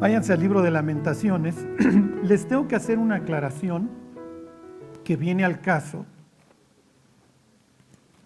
[0.00, 1.54] Váyanse al libro de lamentaciones.
[2.22, 3.90] Les tengo que hacer una aclaración
[5.04, 6.06] que viene al caso.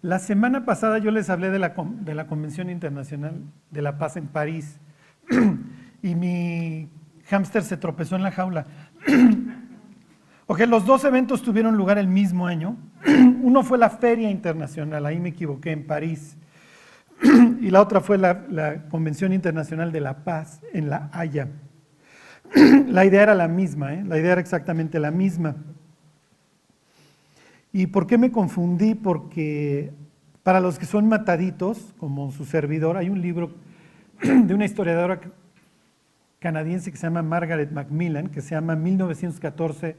[0.01, 4.17] La semana pasada yo les hablé de la, de la Convención Internacional de la Paz
[4.17, 4.79] en París
[6.03, 6.91] y mi
[7.27, 8.67] hámster se tropezó en la jaula.
[10.47, 12.77] ok, los dos eventos tuvieron lugar el mismo año.
[13.43, 16.37] Uno fue la Feria Internacional, ahí me equivoqué, en París.
[17.61, 21.49] y la otra fue la, Convención Internacional de la Paz en La Haya.
[22.89, 24.05] la idea era la misma, ¿eh?
[24.05, 25.57] la idea era exactamente la misma.
[27.73, 28.95] ¿Y por qué me confundí?
[28.95, 29.93] Porque
[30.43, 33.51] para los que son mataditos, como su servidor, hay un libro
[34.23, 35.21] de una historiadora
[36.39, 39.97] canadiense que se llama Margaret Macmillan, que se llama 1914,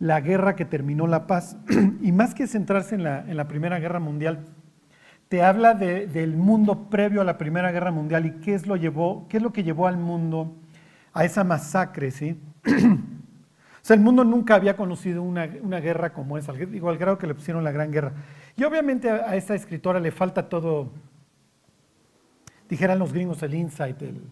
[0.00, 1.56] La guerra que terminó la paz.
[2.02, 4.46] Y más que centrarse en la, en la Primera Guerra Mundial,
[5.28, 9.26] te habla del mundo previo a la Primera Guerra Mundial y qué es, lo llevó,
[9.28, 10.56] qué es lo que llevó al mundo
[11.18, 12.40] a esa masacre, ¿sí?
[12.64, 12.70] o
[13.82, 17.34] sea, el mundo nunca había conocido una, guerra como esa, digo, al grado que le
[17.34, 18.12] pusieron la Gran Guerra.
[18.56, 20.92] Y obviamente a, esta escritora le falta todo,
[22.68, 24.22] dijeran los gringos, el insight, el,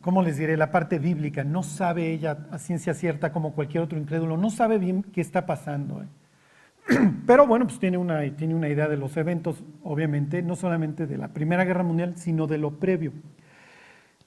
[0.00, 0.56] ¿cómo les diré?
[0.56, 1.44] La parte bíblica.
[1.44, 5.44] No sabe ella a ciencia cierta como cualquier otro incrédulo, no sabe bien qué está
[5.44, 6.04] pasando.
[6.04, 7.10] ¿eh?
[7.26, 11.18] Pero bueno, pues tiene una, tiene una idea de los eventos, obviamente, no solamente de
[11.18, 13.12] la Primera Guerra Mundial, sino de lo previo.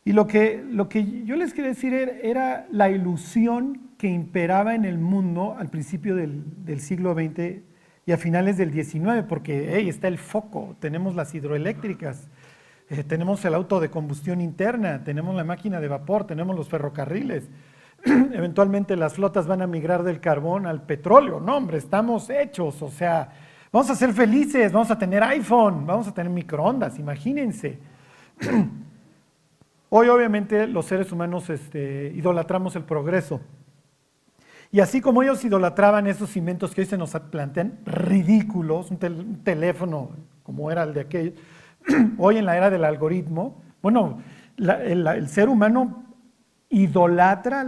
[0.07, 4.85] Y lo que, lo que yo les quería decir era, la ilusión que imperaba en
[4.85, 7.57] el mundo al principio del, siglo XX
[8.05, 12.29] y a finales del XIX, porque hey, está el foco, tenemos las hidroeléctricas,
[12.89, 17.49] eh, tenemos el auto de combustión interna, tenemos la máquina de vapor, tenemos los ferrocarriles.
[18.05, 21.41] eventualmente las flotas van a migrar del carbón al petróleo.
[21.41, 23.27] No, hombre, estamos hechos, o sea,
[23.73, 27.77] vamos a ser felices, vamos a tener iPhone, vamos a tener microondas, imagínense.
[29.89, 33.39] Hoy obviamente los seres humanos este, idolatramos el progreso.
[34.71, 40.11] Y así como ellos idolatraban esos inventos que hoy se nos plantean ridículos, un, teléfono
[40.43, 41.35] como era el de aquel,
[42.17, 44.21] hoy en la era del algoritmo, bueno,
[44.57, 46.03] el ser humano
[46.69, 47.63] idolatra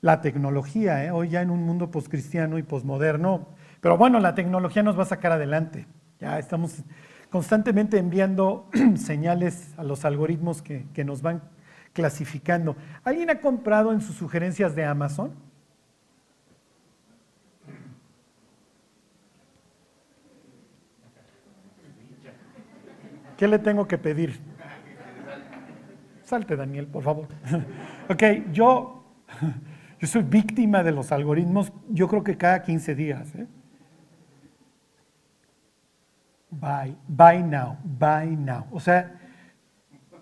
[0.00, 1.10] la, tecnología, ¿eh?
[1.10, 3.48] hoy ya en un mundo poscristiano y posmoderno.
[3.80, 5.86] Pero bueno, la tecnología nos va a sacar adelante.
[6.20, 6.82] Ya estamos
[7.32, 11.42] constantemente enviando señales a los algoritmos que, que nos van
[11.94, 12.76] clasificando.
[13.04, 15.32] ¿Alguien ha comprado en sus sugerencias de Amazon?
[23.38, 24.38] ¿Qué le tengo que pedir?
[26.22, 27.28] Salte, Daniel, por favor.
[28.10, 29.04] ok, yo,
[30.00, 33.34] yo soy víctima de los algoritmos, yo creo que cada 15 días.
[33.34, 33.46] ¿eh?
[36.52, 38.66] Buy, buy now, buy now.
[38.72, 39.18] O sea,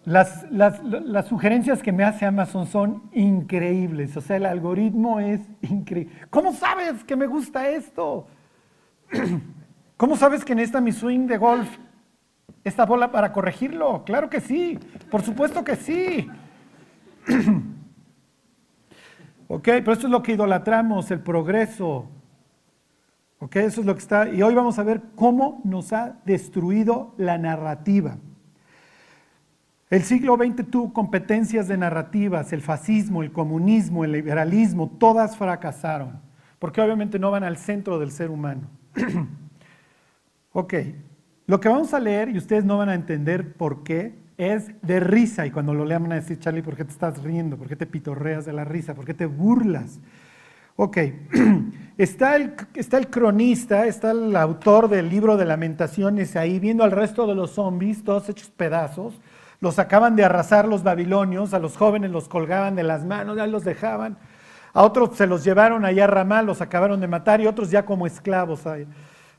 [0.04, 4.16] las, las, las, sugerencias que me hace Amazon son increíbles.
[4.16, 6.14] O sea, el algoritmo es increíble.
[6.30, 8.28] ¿Cómo sabes que me gusta esto?
[9.96, 11.68] ¿Cómo sabes que necesita mi swing de golf
[12.62, 14.04] esta bola para corregirlo?
[14.04, 14.78] Claro que sí,
[15.10, 16.28] por supuesto que sí.
[19.48, 22.08] ok, pero esto es lo que idolatramos, el progreso.
[23.40, 24.28] Ok, eso es lo que está.
[24.28, 28.18] Y hoy vamos a ver cómo nos ha destruido la narrativa.
[29.88, 36.20] El siglo XX tuvo competencias de narrativas, el fascismo, el comunismo, el liberalismo, todas fracasaron,
[36.60, 38.68] porque obviamente no van al centro del ser humano.
[40.52, 40.74] ok,
[41.46, 45.00] lo que vamos a leer, y ustedes no van a entender por qué, es de
[45.00, 45.46] risa.
[45.46, 47.56] Y cuando lo lean van a decir, Charlie, ¿por qué te estás riendo?
[47.56, 48.94] ¿Por qué te pitorreas de la risa?
[48.94, 49.98] ¿Por qué te burlas?
[50.82, 50.96] Ok,
[51.98, 52.54] está el,
[53.10, 58.02] cronista, está el autor del libro de lamentaciones ahí, viendo al resto de los zombies,
[58.02, 59.20] todos hechos pedazos.
[59.60, 63.46] Los acaban de arrasar los babilonios, a los jóvenes los colgaban de las manos, ya
[63.46, 64.16] los dejaban.
[64.72, 67.84] A otros se los llevaron allá a Ramal, los acabaron de matar y otros ya
[67.84, 68.62] como esclavos.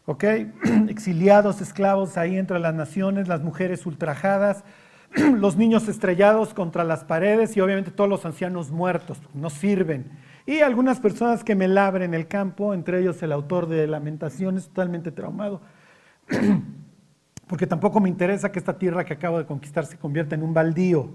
[0.05, 0.23] ¿ok?
[0.89, 4.63] Exiliados, esclavos ahí entre las naciones, las mujeres ultrajadas,
[5.15, 10.05] los niños estrellados contra las paredes y obviamente todos los ancianos muertos, no sirven.
[10.51, 15.09] Y algunas personas que me labren el campo, entre ellos el autor de Lamentaciones, totalmente
[15.09, 15.61] traumado,
[17.47, 20.53] porque tampoco me interesa que esta tierra que acabo de conquistar se convierta en un
[20.53, 21.09] baldío.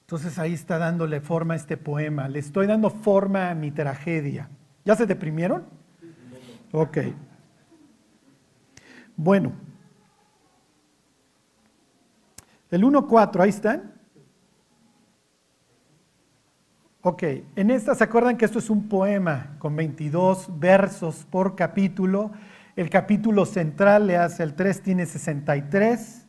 [0.00, 4.50] Entonces ahí está dándole forma a este poema, le estoy dando forma a mi tragedia.
[4.84, 5.62] ¿Ya se deprimieron?
[6.72, 6.98] Ok.
[9.14, 9.52] Bueno.
[12.72, 13.94] El 1.4, ahí están.
[17.06, 17.22] Ok,
[17.56, 22.30] en esta se acuerdan que esto es un poema con 22 versos por capítulo.
[22.76, 26.26] El capítulo central le hace el 3, tiene 63.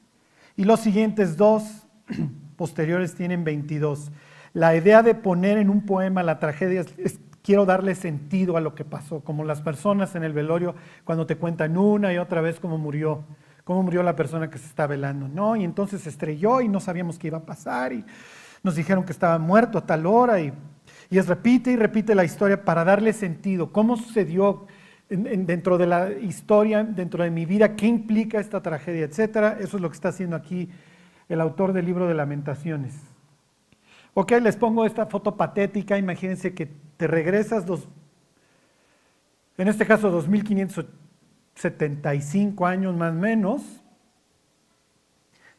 [0.57, 1.87] Y los siguientes dos
[2.57, 4.11] posteriores tienen 22.
[4.51, 8.75] La idea de poner en un poema la tragedia es, quiero darle sentido a lo
[8.75, 10.75] que pasó, como las personas en el velorio
[11.05, 13.23] cuando te cuentan una y otra vez cómo murió,
[13.63, 15.55] cómo murió la persona que se está velando, ¿no?
[15.55, 18.03] Y entonces estrelló y no sabíamos qué iba a pasar y
[18.65, 20.51] nos dijeron que estaba muerto a tal hora y,
[21.11, 24.65] y es repite y repite la historia para darle sentido, cómo sucedió,
[25.07, 29.59] dentro de la historia, dentro de mi vida, qué implica esta tragedia, etcétera.
[29.59, 30.67] Eso es lo que está haciendo aquí
[31.29, 32.95] el autor del libro de lamentaciones.
[34.15, 36.65] Ok, les pongo esta foto patética, imagínense que
[36.97, 37.87] te regresas, dos,
[39.59, 43.84] en este caso 2575 años más o menos,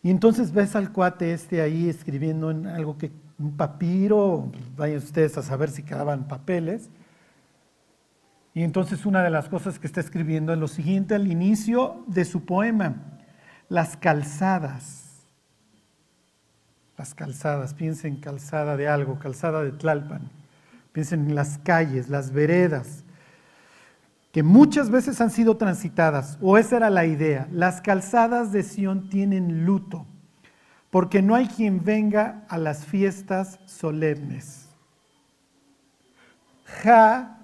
[0.06, 3.10] y entonces ves al cuate este ahí escribiendo en algo que,
[3.40, 6.90] un papiro, vayan ustedes a saber si quedaban papeles,
[8.54, 12.24] y entonces una de las cosas que está escribiendo es lo siguiente al inicio de
[12.24, 13.18] su poema,
[13.68, 15.26] las calzadas.
[16.96, 20.30] Las calzadas, piensen calzada de algo, calzada de Tlalpan.
[20.92, 23.02] Piensen en las calles, las veredas,
[24.36, 27.48] que muchas veces han sido transitadas, o esa era la idea.
[27.50, 30.04] Las calzadas de Sión tienen luto,
[30.90, 34.68] porque no hay quien venga a las fiestas solemnes.
[36.66, 37.38] Ja,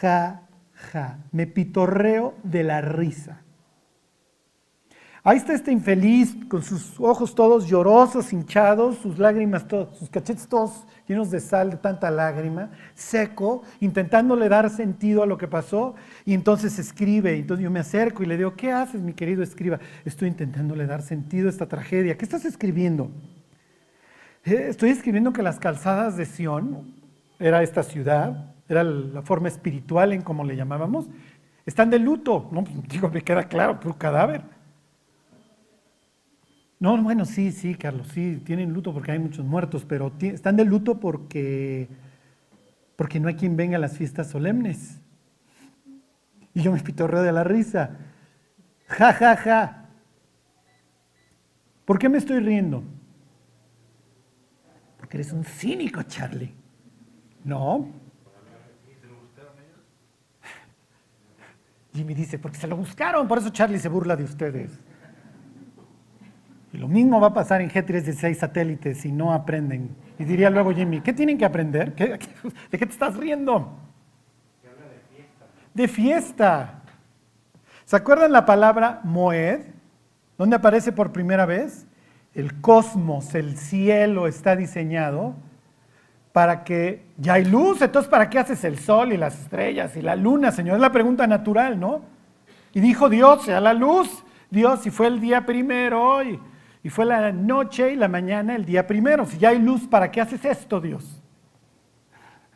[0.00, 3.42] ja, me pitorreo de la risa.
[5.24, 10.46] Ahí está este infeliz con sus ojos todos llorosos, hinchados, sus lágrimas, todos, sus cachetes
[10.46, 15.94] todos llenos de sal, de tanta lágrima, seco, intentándole dar sentido a lo que pasó.
[16.24, 19.78] Y entonces escribe, entonces yo me acerco y le digo, ¿qué haces, mi querido escriba?
[20.04, 22.16] Estoy intentándole dar sentido a esta tragedia.
[22.16, 23.10] ¿Qué estás escribiendo?
[24.44, 26.94] Eh, estoy escribiendo que las calzadas de Sión,
[27.38, 31.06] era esta ciudad, era la forma espiritual en como le llamábamos,
[31.64, 32.48] están de luto.
[32.52, 34.42] No, pues, digo, me queda claro, por cadáver.
[36.78, 40.64] No, bueno, sí, sí, Carlos, sí, tienen luto porque hay muchos muertos, pero están de
[40.64, 41.88] luto porque,
[42.96, 45.00] porque no hay quien venga a las fiestas solemnes.
[46.52, 47.96] Y yo me pitorreo de la risa.
[48.88, 49.88] Ja, ja, ja.
[51.84, 52.82] ¿Por qué me estoy riendo?
[54.98, 56.54] Porque eres un cínico, Charlie.
[57.44, 57.88] No,
[61.96, 64.78] Jimmy dice, porque se lo buscaron, por eso Charlie se burla de ustedes.
[66.76, 69.96] Y lo mismo va a pasar en G316 satélites si no aprenden.
[70.18, 71.94] Y diría luego Jimmy, ¿qué tienen que aprender?
[71.94, 72.18] ¿De
[72.78, 73.78] qué te estás riendo?
[74.62, 74.68] de
[75.16, 75.46] fiesta.
[75.72, 76.82] De fiesta.
[77.86, 79.62] ¿Se acuerdan la palabra Moed?
[80.36, 81.86] ¿Dónde aparece por primera vez?
[82.34, 85.34] El cosmos, el cielo está diseñado
[86.32, 90.02] para que ya hay luz, entonces ¿para qué haces el sol y las estrellas y
[90.02, 90.74] la luna, Señor?
[90.74, 92.02] Es la pregunta natural, ¿no?
[92.74, 96.38] Y dijo Dios, sea la luz, Dios, y fue el día primero y,
[96.86, 99.26] y fue la noche y la mañana el día primero.
[99.26, 101.20] Si ya hay luz, ¿para qué haces esto, Dios?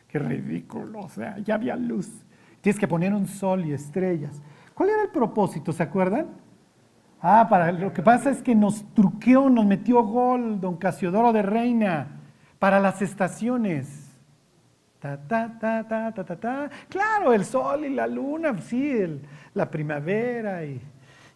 [0.07, 2.09] Qué ridículo, o sea, ya había luz.
[2.61, 4.41] Tienes que poner un sol y estrellas.
[4.73, 6.27] ¿Cuál era el propósito, se acuerdan?
[7.21, 11.41] Ah, para lo que pasa es que nos truqueó, nos metió gol don Casiodoro de
[11.41, 12.07] Reina
[12.57, 14.17] para las estaciones.
[15.01, 18.93] Ta, ta, ta, ta, ta, ta, Claro, el sol y la luna, sí,
[19.53, 20.79] la primavera y,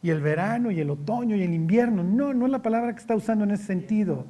[0.06, 2.04] y el verano y el otoño y el invierno.
[2.04, 4.28] No, no es la palabra que está usando en ese sentido.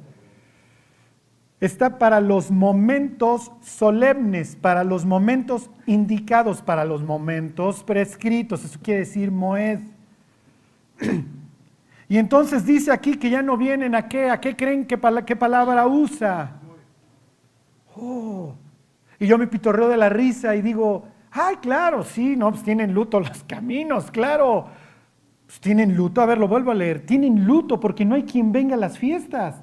[1.60, 8.64] Está para los momentos solemnes, para los momentos indicados, para los momentos prescritos.
[8.64, 9.80] Eso quiere decir Moed.
[12.08, 15.34] Y entonces dice aquí que ya no vienen a qué, a qué creen que qué
[15.34, 16.52] palabra usa.
[17.96, 18.54] Oh.
[19.18, 22.94] Y yo me pitorreo de la risa y digo, ay, claro, sí, no, pues tienen
[22.94, 24.68] luto los caminos, claro.
[25.46, 28.52] Pues tienen luto, a ver, lo vuelvo a leer, tienen luto porque no hay quien
[28.52, 29.62] venga a las fiestas.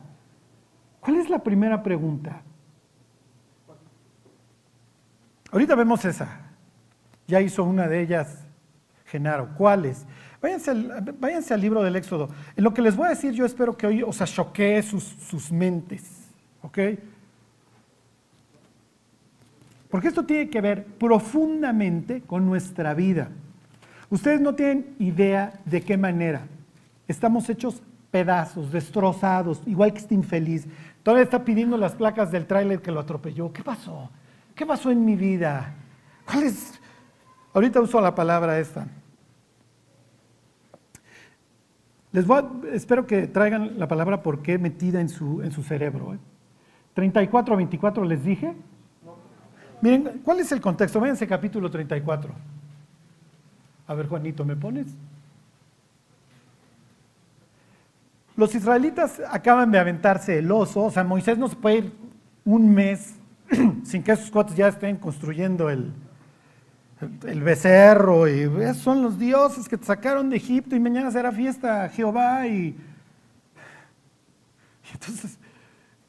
[1.00, 2.42] ¿Cuál es la primera pregunta?
[5.52, 6.40] Ahorita vemos esa.
[7.28, 8.44] Ya hizo una de ellas
[9.06, 9.50] Genaro.
[9.56, 10.06] ¿Cuáles?
[10.42, 12.30] Váyanse al, váyanse al libro del Éxodo.
[12.56, 15.52] En lo que les voy a decir, yo espero que hoy os choquee sus, sus
[15.52, 16.32] mentes.
[16.64, 16.80] ¿Ok?
[19.90, 23.30] Porque esto tiene que ver profundamente con nuestra vida.
[24.10, 26.48] Ustedes no tienen idea de qué manera.
[27.08, 27.82] Estamos hechos
[28.12, 30.68] pedazos, destrozados, igual que este infeliz.
[31.02, 33.52] Todavía está pidiendo las placas del tráiler que lo atropelló.
[33.52, 34.10] ¿Qué pasó?
[34.56, 35.74] ¿Qué pasó en mi vida?
[36.26, 36.80] ¿Cuál es?
[37.54, 38.88] Ahorita uso la palabra esta.
[42.12, 46.16] Les voy espero que traigan la palabra por qué metida en su, en su cerebro.
[46.94, 48.54] 34 a 24 les dije.
[49.82, 51.00] Miren, ¿cuál es el contexto?
[51.02, 52.32] Véanse capítulo 34.
[53.88, 54.88] A ver, Juanito, ¿me pones?
[58.36, 61.94] los israelitas acaban de aventarse el oso, o sea, Moisés no se puede ir
[62.46, 63.16] un mes
[63.84, 65.94] sin que esos cuates ya estén construyendo el,
[67.26, 71.32] el becerro y esos son los dioses que te sacaron de Egipto y mañana será
[71.32, 72.76] fiesta Jehová y,
[74.86, 75.38] y entonces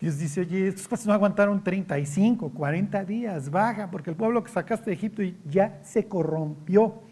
[0.00, 4.50] Dios dice, oye, estos cuates no aguantaron 35, 40 días, baja, porque el pueblo que
[4.50, 7.03] sacaste de Egipto ya se corrompió.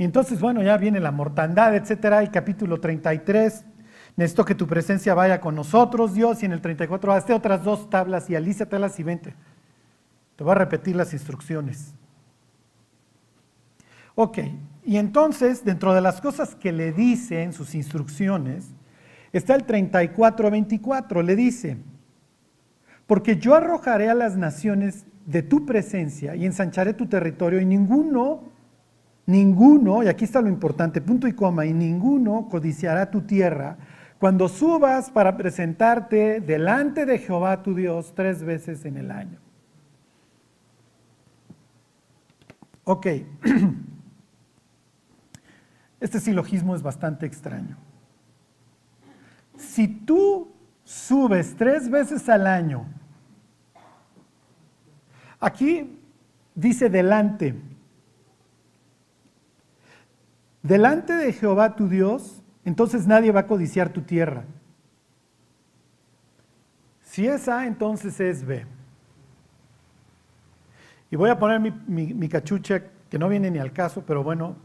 [0.00, 3.66] Y entonces, bueno, ya viene la mortandad, etcétera, y capítulo 33,
[4.16, 7.90] necesito que tu presencia vaya con nosotros, Dios, y en el 34, hazte otras dos
[7.90, 9.34] tablas y alízatelas y vente.
[10.36, 11.92] Te voy a repetir las instrucciones.
[14.14, 14.38] Ok,
[14.86, 18.70] y entonces, dentro de las cosas que le dice en sus instrucciones,
[19.34, 21.76] está el 34-24, le dice,
[23.06, 28.48] porque yo arrojaré a las naciones de tu presencia y ensancharé tu territorio y ninguno,
[29.30, 33.78] ninguno, y aquí está lo importante, punto y coma, y ninguno codiciará tu tierra
[34.18, 39.38] cuando subas para presentarte delante de Jehová tu Dios tres veces en el año.
[42.84, 43.06] Ok.
[46.00, 47.76] Este silogismo es bastante extraño.
[49.58, 50.50] Si tú
[50.82, 52.86] subes tres veces al año,
[55.38, 55.98] aquí
[56.54, 57.54] dice delante,
[60.62, 64.44] delante de Jehová tu Dios, entonces nadie va a codiciar tu tierra.
[67.02, 68.66] Si es A, entonces es B.
[71.10, 74.56] Y voy a poner mi, mi cachucha, que no viene ni al caso, pero bueno,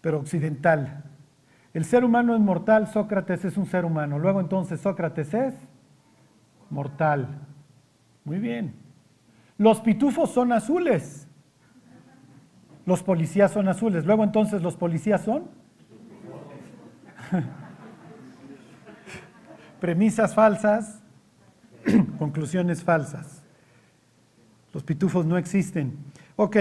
[0.00, 1.04] pero occidental.
[1.72, 4.18] El ser humano es mortal, Sócrates es un ser humano.
[4.18, 5.54] Luego entonces Sócrates es
[6.70, 7.28] mortal.
[8.24, 8.74] Muy bien.
[9.58, 11.23] Los pitufos son azules.
[12.86, 14.04] Los policías son azules.
[14.04, 15.44] Luego entonces los policías son
[19.80, 21.02] premisas falsas,
[22.18, 23.42] conclusiones falsas.
[24.72, 25.96] Los pitufos no existen.
[26.36, 26.56] Ok,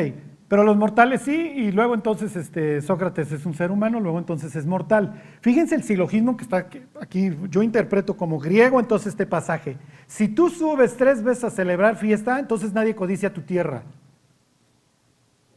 [0.48, 4.56] pero los mortales sí, y luego entonces este, Sócrates es un ser humano, luego entonces
[4.56, 5.20] es mortal.
[5.42, 6.68] Fíjense el silogismo que está
[7.02, 9.78] aquí, yo interpreto como griego entonces este pasaje.
[10.06, 13.84] Si tú subes tres veces a celebrar fiesta, entonces nadie codicia tu tierra.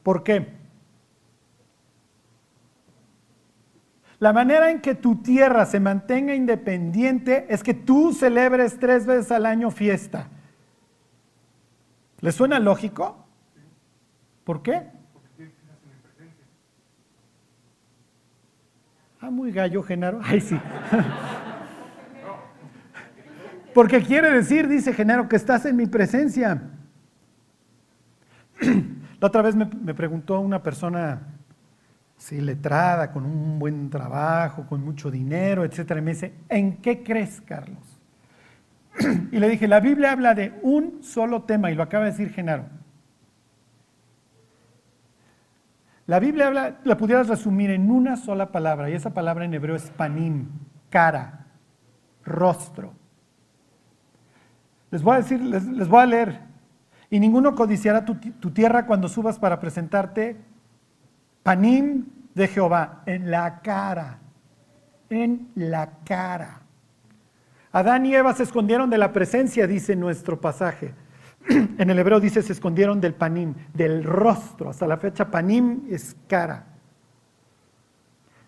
[0.07, 0.47] ¿Por qué?
[4.21, 9.33] La manera en que tu tierra se mantenga independiente es que tú celebres tres veces
[9.33, 10.29] al año fiesta.
[12.21, 13.27] ¿Le suena lógico?
[14.45, 14.87] ¿Por qué?
[19.21, 20.21] Ah, muy gallo, Genaro.
[20.23, 20.57] Ay, sí.
[23.75, 26.63] Porque quiere decir, dice Genaro, que estás en mi presencia.
[29.21, 31.23] La otra vez me, preguntó una persona,
[32.17, 37.03] sí, letrada, con un buen trabajo, con mucho dinero, etcétera, y me dice, ¿en qué
[37.03, 38.01] crees, Carlos?
[39.33, 42.31] Y le dije, la Biblia habla de un solo tema, y lo acaba de decir
[42.31, 42.65] Genaro.
[46.07, 49.75] La Biblia habla, la pudieras resumir en una sola palabra, y esa palabra en hebreo
[49.75, 50.49] es panim,
[50.89, 51.47] cara,
[52.25, 52.93] rostro.
[54.91, 56.41] Les voy a decir, les, voy a leer.
[57.11, 58.17] Y ninguno codiciará tu,
[58.51, 60.37] tierra cuando subas para presentarte
[61.43, 64.19] panim de Jehová, en la cara,
[65.09, 66.61] en la cara.
[67.71, 70.95] Adán y Eva se escondieron de la presencia, dice nuestro pasaje.
[71.49, 74.71] en el hebreo dice se escondieron del panim, del rostro.
[74.71, 76.67] Hasta la fecha panim es cara.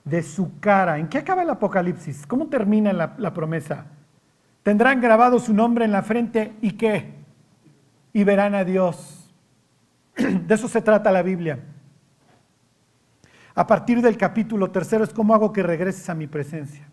[0.04, 0.98] De su cara.
[0.98, 2.26] ¿En qué acaba el Apocalipsis?
[2.26, 3.86] ¿Cómo termina la, la promesa?
[4.62, 7.17] Tendrán grabado su nombre en la frente y qué?
[8.12, 9.30] Y verán a Dios.
[10.16, 11.58] De eso se trata la Biblia.
[13.54, 16.88] A partir del capítulo tercero es cómo hago que regreses a mi presencia.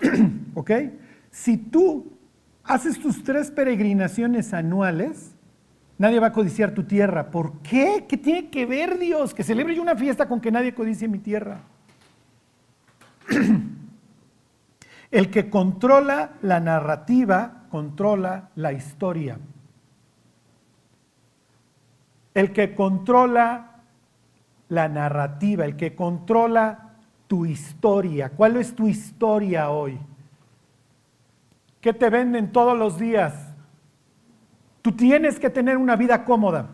[0.54, 0.70] ¿Ok?
[1.30, 2.10] Si tú
[2.64, 5.34] haces tus tres peregrinaciones anuales,
[5.98, 7.30] nadie va a codiciar tu tierra.
[7.30, 8.06] ¿Por qué?
[8.08, 9.34] ¿Qué tiene que ver Dios?
[9.34, 11.60] Que celebre yo una fiesta con que nadie codicie mi tierra.
[15.10, 19.38] El que controla la narrativa, controla la historia.
[22.34, 23.82] El que controla
[24.68, 26.94] la narrativa, el que controla
[27.26, 28.30] tu historia.
[28.30, 29.98] ¿Cuál es tu historia hoy?
[31.80, 33.34] ¿Qué te venden todos los días?
[34.82, 36.70] Tú tienes que tener una vida cómoda.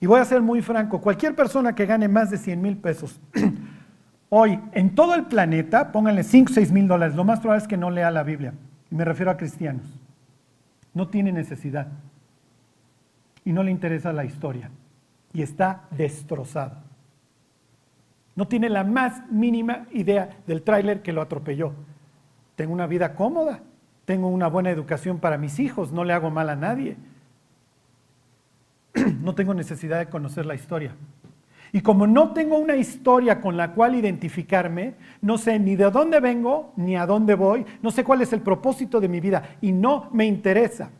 [0.00, 3.18] Y voy a ser muy franco, cualquier persona que gane más de 100 mil pesos,
[4.36, 7.68] hoy en todo el planeta, pónganle 5 o 6 mil dólares, lo más probable es
[7.68, 8.52] que no lea la Biblia.
[8.90, 9.86] Y me refiero a cristianos.
[10.92, 11.86] No tiene necesidad.
[13.44, 14.70] Y no le interesa la historia.
[15.32, 16.78] Y está destrozado.
[18.34, 21.72] No tiene la más mínima idea del tráiler que lo atropelló.
[22.56, 23.60] Tengo una vida cómoda,
[24.04, 26.96] tengo una buena educación para mis hijos, no le hago mal a nadie.
[29.20, 30.96] No tengo necesidad de conocer la historia.
[31.74, 36.20] Y como no tengo una historia con la cual identificarme, no sé ni de dónde
[36.20, 39.72] vengo ni a dónde voy, no sé cuál es el propósito de mi vida y
[39.72, 40.92] no me interesa.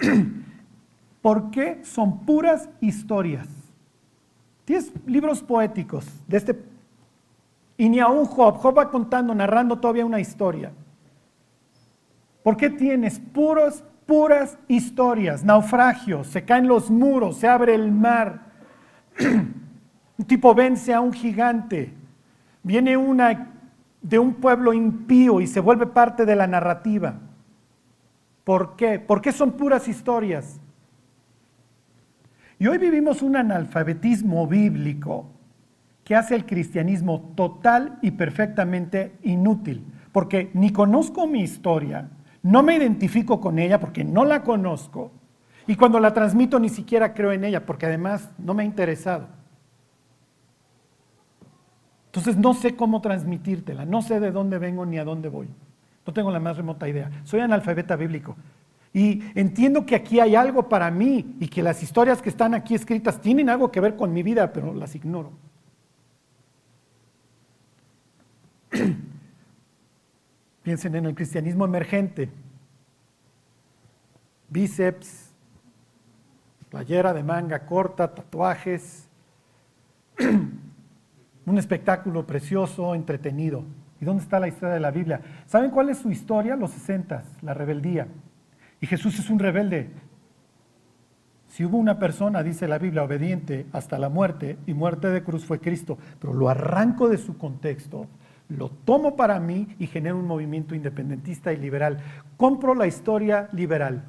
[1.22, 3.46] ¿Por qué son puras historias?
[4.64, 6.60] Tienes libros poéticos de este...
[7.76, 10.72] Y ni aún Job, Job va contando, narrando todavía una historia.
[12.42, 15.44] ¿Por qué tienes puros, puras historias?
[15.44, 18.49] Naufragios, se caen los muros, se abre el mar
[19.20, 21.92] un tipo vence a un gigante,
[22.62, 23.52] viene una
[24.02, 27.20] de un pueblo impío y se vuelve parte de la narrativa.
[28.44, 28.98] ¿Por qué?
[28.98, 30.60] Porque son puras historias.
[32.58, 35.26] Y hoy vivimos un analfabetismo bíblico
[36.04, 42.10] que hace el cristianismo total y perfectamente inútil, porque ni conozco mi historia,
[42.42, 45.12] no me identifico con ella porque no la conozco,
[45.66, 49.28] y cuando la transmito ni siquiera creo en ella, porque además no me ha interesado.
[52.06, 55.48] Entonces no sé cómo transmitírtela, no sé de dónde vengo ni a dónde voy.
[56.06, 57.10] No tengo la más remota idea.
[57.24, 58.36] Soy analfabeta bíblico.
[58.92, 62.74] Y entiendo que aquí hay algo para mí y que las historias que están aquí
[62.74, 65.30] escritas tienen algo que ver con mi vida, pero las ignoro.
[70.62, 72.28] Piensen en el cristianismo emergente.
[74.48, 75.29] Bíceps,
[76.70, 79.08] playera de manga corta, tatuajes,
[81.46, 83.64] un espectáculo precioso, entretenido.
[84.00, 85.20] ¿Y dónde está la historia de la Biblia?
[85.46, 86.56] ¿Saben cuál es su historia?
[86.56, 88.08] Los sesentas, la rebeldía.
[88.80, 89.90] Y Jesús es un rebelde.
[91.48, 95.44] Si hubo una persona, dice la Biblia, obediente hasta la muerte, y muerte de cruz
[95.44, 98.06] fue Cristo, pero lo arranco de su contexto,
[98.48, 101.98] lo tomo para mí y genero un movimiento independentista y liberal.
[102.36, 104.04] Compro la historia liberal.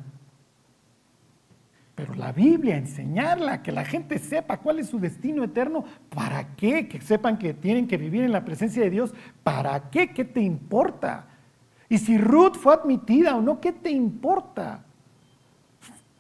[2.01, 6.87] Pero la Biblia, enseñarla, que la gente sepa cuál es su destino eterno, ¿para qué?
[6.87, 10.11] Que sepan que tienen que vivir en la presencia de Dios, ¿para qué?
[10.11, 11.27] ¿Qué te importa?
[11.89, 14.83] Y si Ruth fue admitida o no, ¿qué te importa?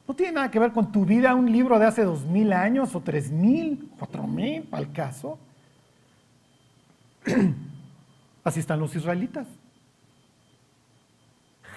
[0.07, 2.93] No tiene nada que ver con tu vida un libro de hace dos mil años
[2.93, 5.39] o tres mil, cuatro mil, al caso.
[8.43, 9.47] Así están los israelitas.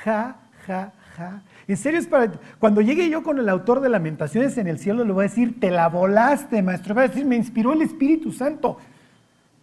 [0.04, 0.36] Ja,
[0.66, 1.42] ja, ja.
[1.66, 2.30] En serio es para...
[2.58, 5.58] Cuando llegue yo con el autor de Lamentaciones en el cielo, le voy a decir,
[5.60, 6.94] te la volaste, maestro.
[6.94, 8.78] Va a decir, me inspiró el Espíritu Santo.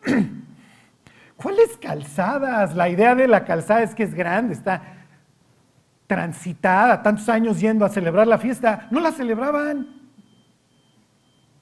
[1.36, 2.76] ¿Cuáles calzadas?
[2.76, 4.82] La idea de la calzada es que es grande, está
[6.08, 8.88] transitada, tantos años yendo a celebrar la fiesta.
[8.90, 9.88] No la celebraban.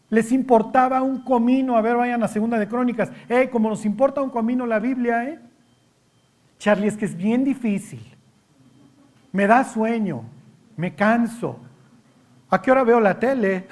[0.10, 1.78] Les importaba un comino.
[1.78, 3.12] A ver, vayan a Segunda de Crónicas.
[3.28, 5.40] Eh, como nos importa un comino la Biblia, ¿eh?
[6.58, 8.19] Charlie, es que es bien difícil
[9.32, 10.24] me da sueño,
[10.78, 11.60] me canso.
[12.50, 13.68] ¿A qué hora veo la tele?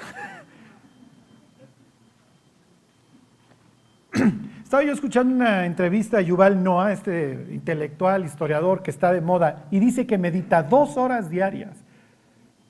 [4.62, 9.64] Estaba yo escuchando una entrevista a Yuval Noah, este intelectual, historiador que está de moda,
[9.70, 11.76] y dice que medita dos horas diarias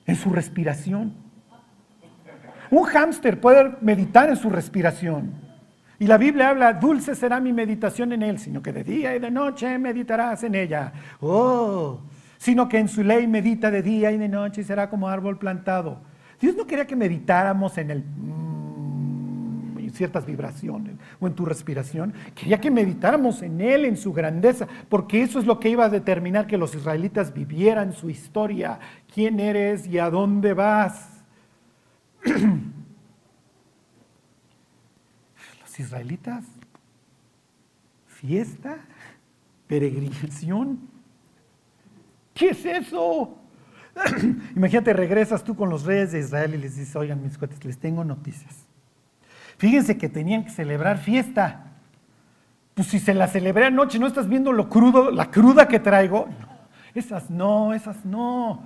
[0.05, 1.13] en su respiración.
[2.71, 5.33] Un hámster puede meditar en su respiración.
[5.99, 9.19] Y la Biblia habla, dulce será mi meditación en él, sino que de día y
[9.19, 10.93] de noche meditarás en ella.
[11.19, 11.99] Oh,
[12.39, 15.37] sino que en su ley medita de día y de noche y será como árbol
[15.37, 16.01] plantado.
[16.39, 18.59] Dios no quería que meditáramos en el mm,
[19.89, 24.67] en ciertas vibraciones o en tu respiración, quería que meditáramos en Él, en su grandeza,
[24.87, 28.79] porque eso es lo que iba a determinar que los israelitas vivieran su historia,
[29.13, 31.23] quién eres y a dónde vas.
[35.61, 36.45] los israelitas,
[38.05, 38.77] fiesta,
[39.67, 40.98] peregrinación,
[42.39, 43.37] ¿Qué es eso?
[44.55, 47.77] Imagínate, regresas tú con los reyes de Israel y les dices, oigan mis cuates, les
[47.77, 48.65] tengo noticias.
[49.57, 51.65] Fíjense que tenían que celebrar fiesta.
[52.75, 56.29] Pues si se la celebré anoche, ¿no estás viendo lo crudo, la cruda que traigo?
[56.95, 58.63] esas no, esas no.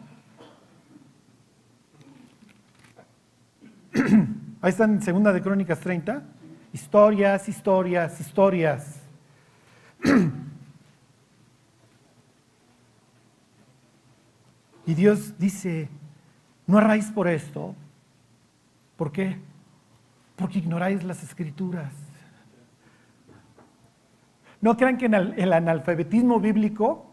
[4.62, 6.21] Ahí están en Segunda de Crónicas 30.
[6.73, 9.01] Historias, historias, historias.
[14.85, 15.89] Y Dios dice,
[16.67, 17.75] no erráis por esto.
[18.97, 19.37] ¿Por qué?
[20.35, 21.93] Porque ignoráis las escrituras.
[24.61, 27.05] No crean que el analfabetismo bíblico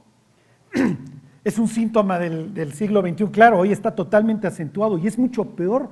[1.45, 3.27] es un síntoma del, siglo XXI.
[3.27, 5.91] Claro, hoy está totalmente acentuado y es mucho peor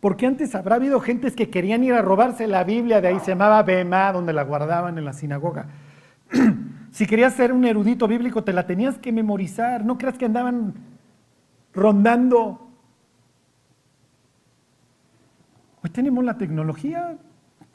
[0.00, 3.32] Porque antes habrá habido gentes que querían ir a robarse la Biblia, de ahí se
[3.32, 5.66] llamaba Bema, donde la guardaban en la sinagoga.
[6.92, 9.84] si querías ser un erudito bíblico, te la tenías que memorizar.
[9.84, 10.74] No creas que andaban
[11.78, 12.68] rondando.
[15.82, 17.16] Hoy tenemos la tecnología,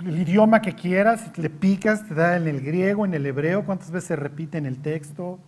[0.06, 3.92] el idioma que quieras, le picas, te da en el griego, en el hebreo, cuántas
[3.92, 5.40] veces se repite en el texto.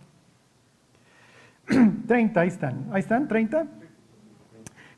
[2.06, 2.86] 30, ahí están.
[2.92, 3.66] Ahí están, 30.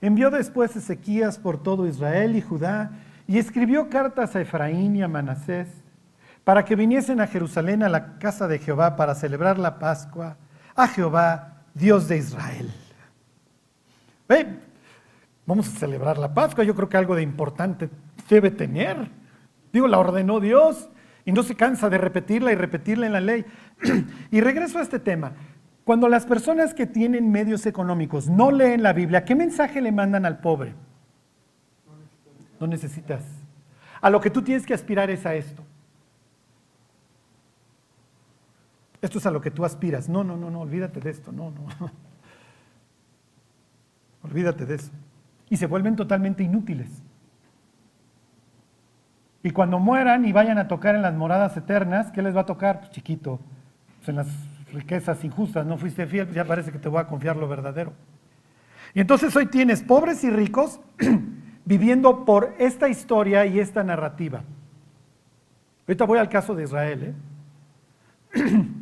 [0.00, 2.92] Envió después Ezequías por todo Israel y Judá
[3.26, 5.68] y escribió cartas a Efraín y a Manasés
[6.44, 10.36] para que viniesen a Jerusalén a la casa de Jehová para celebrar la Pascua
[10.76, 12.70] a Jehová, Dios de Israel.
[15.46, 17.88] Vamos a celebrar la Pascua, yo creo que algo de importante
[18.28, 19.10] debe tener.
[19.72, 20.90] Digo, la ordenó Dios
[21.24, 23.44] y no se cansa de repetirla y repetirla en la ley.
[24.30, 25.32] y regreso a este tema.
[25.84, 30.26] Cuando las personas que tienen medios económicos no leen la Biblia, ¿qué mensaje le mandan
[30.26, 30.74] al pobre?
[32.60, 33.22] No necesitas.
[34.00, 35.62] A lo que tú tienes que aspirar es a esto.
[39.00, 40.08] Esto es a lo que tú aspiras.
[40.08, 41.32] No, no, no, no, olvídate de esto.
[41.32, 41.66] No, no.
[44.22, 44.90] Olvídate de eso.
[45.50, 46.88] Y se vuelven totalmente inútiles.
[49.42, 52.46] Y cuando mueran y vayan a tocar en las moradas eternas, ¿qué les va a
[52.46, 52.80] tocar?
[52.80, 53.40] Pues chiquito.
[53.98, 54.26] Pues en las
[54.72, 57.92] riquezas injustas, no fuiste fiel, ya parece que te voy a confiar lo verdadero.
[58.94, 60.80] Y entonces hoy tienes pobres y ricos
[61.64, 64.42] viviendo por esta historia y esta narrativa.
[65.86, 67.14] Ahorita voy al caso de Israel.
[68.34, 68.64] ¿eh?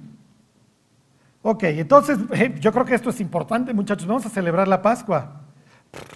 [1.48, 4.06] ok, entonces eh, yo creo que esto es importante, muchachos.
[4.06, 5.42] Vamos a celebrar la Pascua.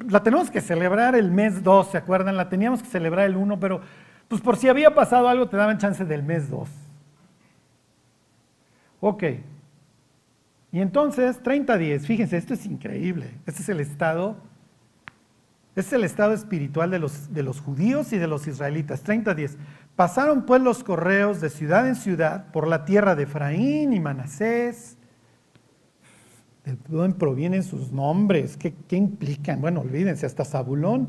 [0.09, 2.37] La tenemos que celebrar el mes 2, ¿se acuerdan?
[2.37, 3.81] La teníamos que celebrar el 1, pero
[4.27, 6.69] pues por si había pasado algo, te daban chance del mes 2.
[9.03, 9.25] Ok,
[10.73, 13.31] y entonces, 30-10, fíjense, esto es increíble.
[13.47, 14.37] Este es el estado,
[15.71, 19.05] este es el estado espiritual de los, de los judíos y de los israelitas.
[19.05, 19.57] 30-10.
[19.95, 24.97] Pasaron pues los correos de ciudad en ciudad por la tierra de Efraín y Manasés.
[26.65, 28.57] ¿De dónde provienen sus nombres?
[28.57, 29.61] ¿Qué, ¿Qué, implican?
[29.61, 31.09] Bueno, olvídense, hasta Zabulón.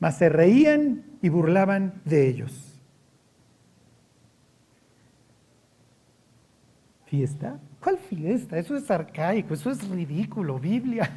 [0.00, 2.80] Mas se reían y burlaban de ellos.
[7.06, 7.58] ¿Fiesta?
[7.80, 8.58] ¿Cuál fiesta?
[8.58, 11.10] Eso es arcaico, eso es ridículo, Biblia.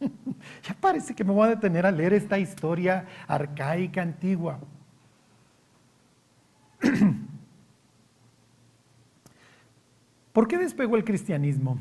[0.62, 4.60] ya parece que me voy a detener a leer esta historia arcaica, antigua.
[10.32, 11.78] ¿Por qué despegó el cristianismo?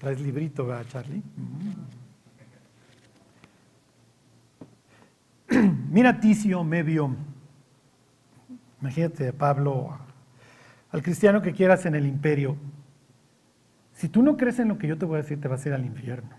[0.00, 1.22] Traes librito, ¿verdad, Charlie?
[5.90, 7.14] Mira, Ticio me vio.
[8.80, 9.98] Imagínate, Pablo
[10.90, 12.56] al cristiano que quieras en el imperio,
[13.92, 15.68] si tú no crees en lo que yo te voy a decir, te vas a
[15.68, 16.30] ir al infierno.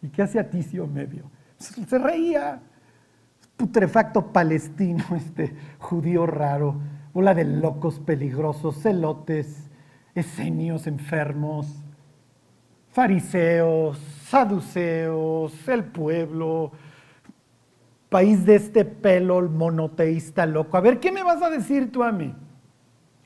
[0.00, 1.30] ¿Y qué hacía Ticio Medio?
[1.58, 2.62] Se reía.
[3.58, 6.80] Putrefacto palestino, este judío raro,
[7.12, 9.70] bola de locos peligrosos, celotes,
[10.14, 11.83] esenios enfermos,
[12.94, 16.70] fariseos, saduceos, el pueblo,
[18.08, 20.76] país de este pelo monoteísta loco.
[20.76, 22.32] A ver, ¿qué me vas a decir tú a mí?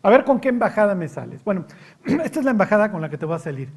[0.03, 1.45] A ver con qué embajada me sales.
[1.45, 1.67] Bueno,
[2.07, 3.69] esta es la embajada con la que te voy a salir.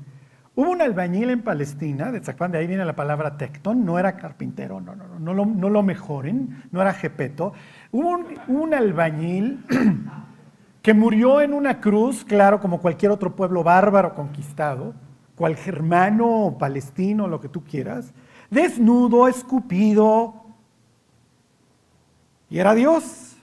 [0.55, 4.79] Hubo un albañil en Palestina, de de ahí viene la palabra tecton, no era carpintero,
[4.79, 7.51] no, no, no, no lo, no lo mejoren, no era jepeto.
[7.91, 9.65] Hubo un, un albañil
[10.81, 14.93] que murió en una cruz, claro, como cualquier otro pueblo bárbaro conquistado,
[15.41, 18.13] cual germano, palestino, lo que tú quieras,
[18.51, 20.35] desnudo, escupido,
[22.47, 23.37] y era Dios.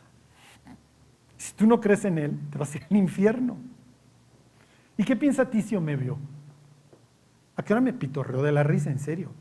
[1.36, 3.56] Si tú no crees en Él, te vas a ir al infierno.
[4.96, 6.18] ¿Y qué piensa Ticio Mebio?
[7.56, 9.32] ¿A qué hora me pitorreo de la risa, en serio?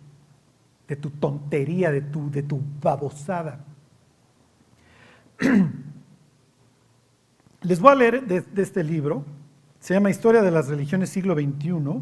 [0.88, 3.63] De tu tontería, de tu, de tu babosada.
[7.62, 9.24] Les voy a leer de este libro.
[9.80, 12.02] Se llama Historia de las Religiones siglo XXI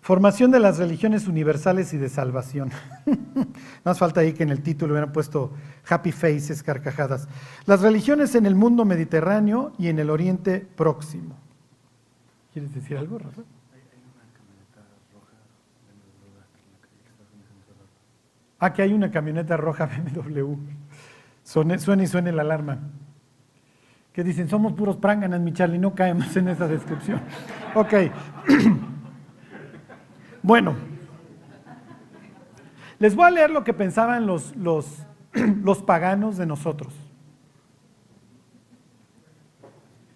[0.00, 2.70] Formación de las religiones universales y de salvación.
[3.84, 5.52] Más falta ahí que en el título hubieran puesto
[5.86, 7.28] happy faces, carcajadas.
[7.66, 11.36] Las religiones en el mundo mediterráneo y en el oriente próximo.
[12.52, 13.42] ¿Quieres decir algo, Rafa?
[18.58, 20.54] Ah, que hay una camioneta roja BMW.
[21.44, 22.78] Suena, suena y suena la alarma.
[24.14, 27.20] Que dicen, somos puros pránganas, mi Charlie, no caemos en esa descripción.
[27.74, 27.92] Ok.
[30.42, 30.74] Bueno,
[32.98, 35.06] les voy a leer lo que pensaban los, los,
[35.62, 36.92] los paganos de nosotros.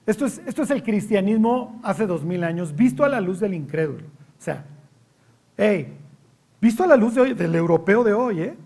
[0.07, 3.55] Esto es, esto es el cristianismo hace dos mil años, visto a la luz del
[3.55, 4.07] incrédulo.
[4.07, 4.65] O sea,
[5.57, 5.99] hey,
[6.65, 8.57] Visto a la luz del europeo de hoy, ¿eh?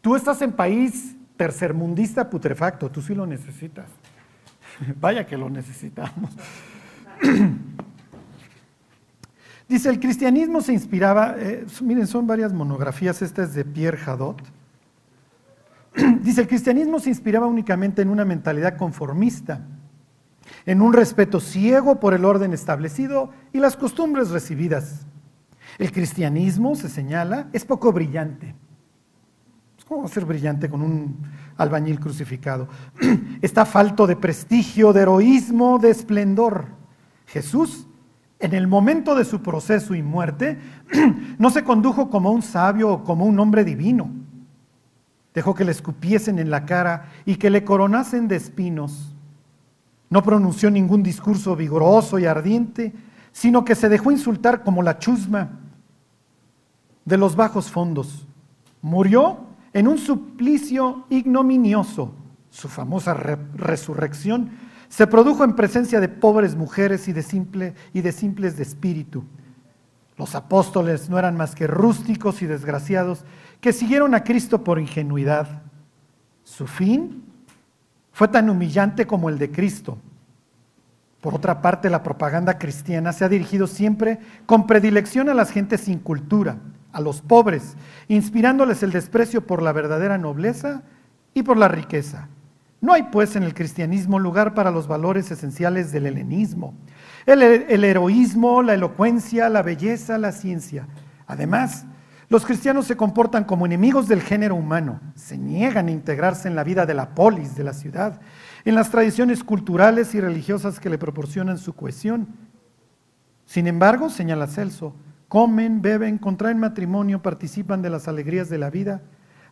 [0.00, 3.86] Tú estás en país tercermundista putrefacto, tú sí lo necesitas.
[5.00, 6.32] Vaya que lo necesitamos.
[9.68, 14.42] Dice, el cristianismo se inspiraba, eh, miren, son varias monografías, esta es de Pierre Hadot.
[16.22, 19.66] Dice, el cristianismo se inspiraba únicamente en una mentalidad conformista,
[20.64, 25.06] en un respeto ciego por el orden establecido y las costumbres recibidas.
[25.76, 28.54] El cristianismo, se señala, es poco brillante.
[29.86, 31.16] ¿Cómo va a ser brillante con un
[31.58, 32.68] albañil crucificado?
[33.42, 36.66] Está falto de prestigio, de heroísmo, de esplendor.
[37.26, 37.87] Jesús
[38.40, 40.58] en el momento de su proceso y muerte,
[41.38, 44.10] no se condujo como un sabio o como un hombre divino.
[45.34, 49.14] Dejó que le escupiesen en la cara y que le coronasen de espinos.
[50.10, 52.92] No pronunció ningún discurso vigoroso y ardiente,
[53.32, 55.50] sino que se dejó insultar como la chusma
[57.04, 58.26] de los bajos fondos.
[58.82, 59.38] Murió
[59.72, 62.14] en un suplicio ignominioso.
[62.50, 64.50] Su famosa resurrección
[64.88, 69.24] se produjo en presencia de pobres mujeres y de, simple, y de simples de espíritu.
[70.16, 73.24] Los apóstoles no eran más que rústicos y desgraciados
[73.60, 75.62] que siguieron a Cristo por ingenuidad.
[76.42, 77.22] Su fin
[78.12, 79.98] fue tan humillante como el de Cristo.
[81.20, 85.82] Por otra parte, la propaganda cristiana se ha dirigido siempre con predilección a las gentes
[85.82, 86.58] sin cultura,
[86.92, 87.76] a los pobres,
[88.08, 90.82] inspirándoles el desprecio por la verdadera nobleza
[91.34, 92.28] y por la riqueza.
[92.80, 96.74] No hay pues en el cristianismo lugar para los valores esenciales del helenismo,
[97.26, 100.86] el, heroísmo, la elocuencia, la belleza, la ciencia.
[101.26, 101.84] Además,
[102.28, 106.64] los cristianos se comportan como enemigos del género humano, se niegan a integrarse en la
[106.64, 108.20] vida de la polis, de la ciudad,
[108.64, 112.28] en las tradiciones culturales y religiosas que le proporcionan su cohesión.
[113.44, 114.94] Sin embargo, señala Celso,
[115.26, 119.02] comen, beben, contraen matrimonio, participan de las alegrías de la vida,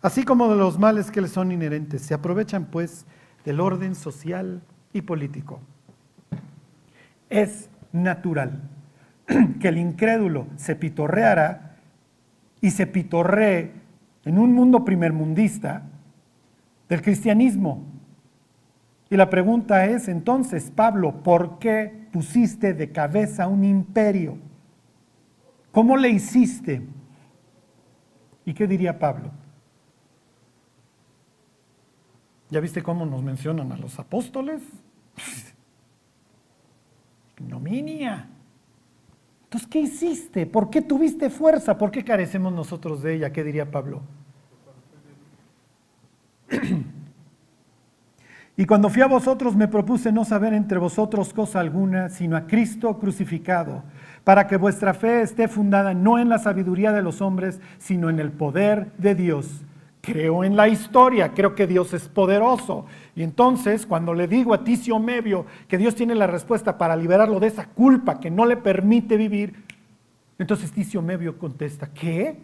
[0.00, 2.02] así como de los males que les son inherentes.
[2.02, 3.06] Se aprovechan, pues,
[3.46, 4.60] del orden social
[4.92, 5.60] y político.
[7.30, 8.60] Es natural
[9.60, 11.76] que el incrédulo se pitorreara
[12.60, 13.72] y se pitorree
[14.24, 15.84] en un mundo primermundista
[16.88, 17.84] del cristianismo.
[19.08, 24.38] Y la pregunta es entonces, Pablo, ¿por qué pusiste de cabeza un imperio?
[25.70, 26.82] ¿Cómo le hiciste?
[28.44, 29.30] ¿Y qué diría Pablo?
[32.50, 34.62] ¿Ya viste cómo nos mencionan a los apóstoles?
[37.38, 38.28] Ignominia.
[39.44, 40.46] Entonces, ¿qué hiciste?
[40.46, 41.76] ¿Por qué tuviste fuerza?
[41.76, 43.32] ¿Por qué carecemos nosotros de ella?
[43.32, 44.02] ¿Qué diría Pablo?
[48.58, 52.46] Y cuando fui a vosotros me propuse no saber entre vosotros cosa alguna, sino a
[52.46, 53.82] Cristo crucificado,
[54.24, 58.18] para que vuestra fe esté fundada no en la sabiduría de los hombres, sino en
[58.18, 59.66] el poder de Dios
[60.06, 62.86] creo en la historia, creo que Dios es poderoso.
[63.16, 67.40] Y entonces, cuando le digo a Ticio Mebio que Dios tiene la respuesta para liberarlo
[67.40, 69.64] de esa culpa que no le permite vivir,
[70.38, 72.36] entonces Ticio Mebio contesta, ¿qué?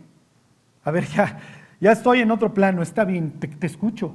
[0.82, 1.38] A ver, ya,
[1.80, 4.12] ya estoy en otro plano, está bien, te, te escucho.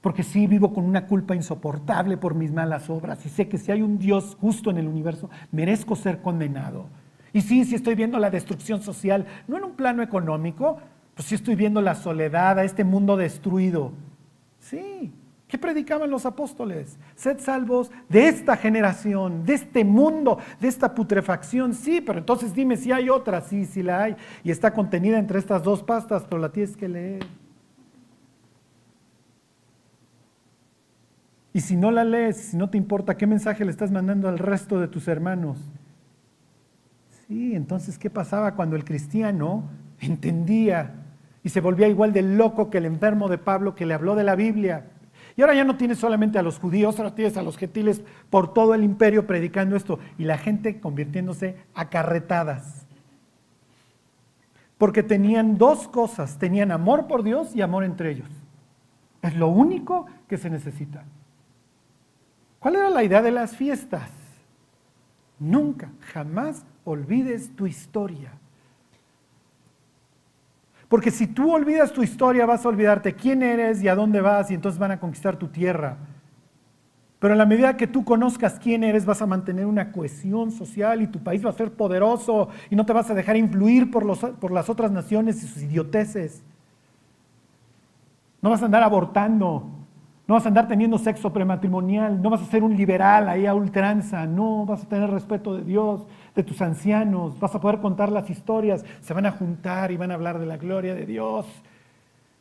[0.00, 3.70] Porque sí vivo con una culpa insoportable por mis malas obras y sé que si
[3.70, 6.86] hay un Dios justo en el universo, merezco ser condenado.
[7.32, 10.78] Y sí, si estoy viendo la destrucción social, no en un plano económico,
[11.16, 13.92] pues sí estoy viendo la soledad, a este mundo destruido.
[14.60, 15.10] Sí.
[15.48, 16.98] ¿Qué predicaban los apóstoles?
[17.14, 21.72] Sed salvos de esta generación, de este mundo, de esta putrefacción.
[21.72, 23.40] Sí, pero entonces dime si hay otra.
[23.40, 24.16] Sí, sí la hay.
[24.44, 27.26] Y está contenida entre estas dos pastas, pero la tienes que leer.
[31.54, 34.38] Y si no la lees, si no te importa, ¿qué mensaje le estás mandando al
[34.38, 35.56] resto de tus hermanos?
[37.26, 39.64] Sí, entonces, ¿qué pasaba cuando el cristiano
[39.98, 41.05] entendía
[41.46, 44.24] y se volvía igual de loco que el enfermo de Pablo que le habló de
[44.24, 44.90] la Biblia.
[45.36, 48.52] Y ahora ya no tienes solamente a los judíos, ahora tienes a los gentiles por
[48.52, 52.88] todo el imperio predicando esto y la gente convirtiéndose a carretadas.
[54.76, 58.28] Porque tenían dos cosas, tenían amor por Dios y amor entre ellos.
[59.22, 61.04] Es lo único que se necesita.
[62.58, 64.10] ¿Cuál era la idea de las fiestas?
[65.38, 68.32] Nunca, jamás olvides tu historia.
[70.88, 74.50] Porque si tú olvidas tu historia, vas a olvidarte quién eres y a dónde vas
[74.50, 75.98] y entonces van a conquistar tu tierra.
[77.18, 81.02] Pero en la medida que tú conozcas quién eres, vas a mantener una cohesión social
[81.02, 84.04] y tu país va a ser poderoso y no te vas a dejar influir por,
[84.04, 86.44] los, por las otras naciones y sus idioteces.
[88.42, 89.70] No vas a andar abortando
[90.28, 93.54] No vas a andar teniendo sexo prematrimonial, no vas a ser un liberal ahí a
[93.54, 98.12] ultranza, no vas a tener respeto de Dios, de tus ancianos, vas a poder contar
[98.12, 101.46] las historias, se van a juntar y van a hablar de la gloria de Dios.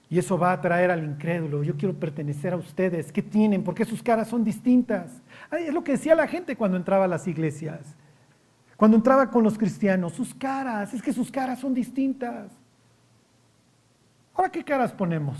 [0.10, 1.64] Y eso va a atraer al incrédulo.
[1.64, 3.12] Yo quiero pertenecer a ustedes.
[3.12, 3.64] ¿Qué tienen?
[3.64, 5.22] ¿Por qué sus caras son distintas?
[5.52, 7.96] es lo que decía la gente cuando entraba a las iglesias.
[8.78, 12.52] Cuando entraba con los cristianos, sus caras, es que sus caras son distintas.
[14.36, 15.38] Ahora, ¿qué caras ponemos?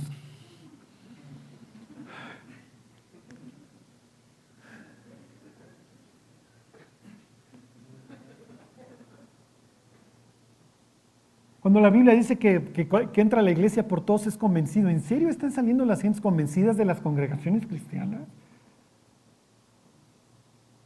[11.66, 12.64] Cuando la Biblia dice que,
[13.12, 16.22] que, entra a la iglesia por todos es convencido, ¿en serio están saliendo las gentes
[16.22, 18.22] convencidas de las congregaciones cristianas?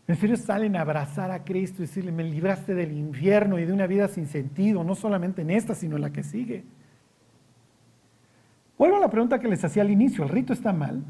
[0.08, 3.74] ¿En serio salen a abrazar a Cristo y decirle, me libraste del infierno y de
[3.74, 6.64] una vida sin sentido, no solamente en esta, sino en la que sigue?
[8.78, 11.04] Vuelvo a la pregunta que les hacía al inicio, ¿el rito está mal?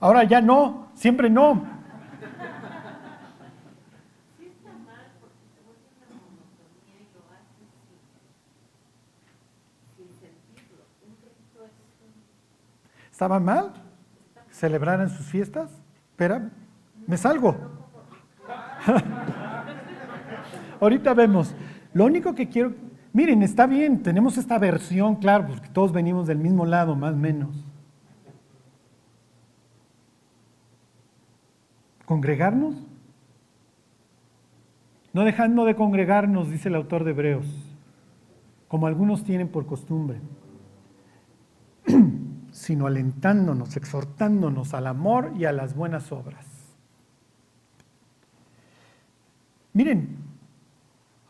[0.00, 1.77] Ahora ya no, siempre no.
[13.18, 13.72] ¿Estaba mal?
[14.48, 15.68] ¿Celebrar en sus fiestas?
[16.10, 16.52] Espera,
[17.04, 17.56] me salgo.
[20.80, 21.52] Ahorita vemos.
[21.94, 22.74] Lo único que quiero,
[23.12, 27.16] miren, está bien, tenemos esta versión, claro, porque todos venimos del mismo lado, más o
[27.16, 27.66] menos.
[32.04, 32.76] ¿Congregarnos?
[35.12, 37.46] No dejando de congregarnos, dice el autor de Hebreos,
[38.68, 40.20] como algunos tienen por costumbre
[42.58, 46.44] sino alentándonos, exhortándonos al amor y a las buenas obras.
[49.72, 50.16] Miren,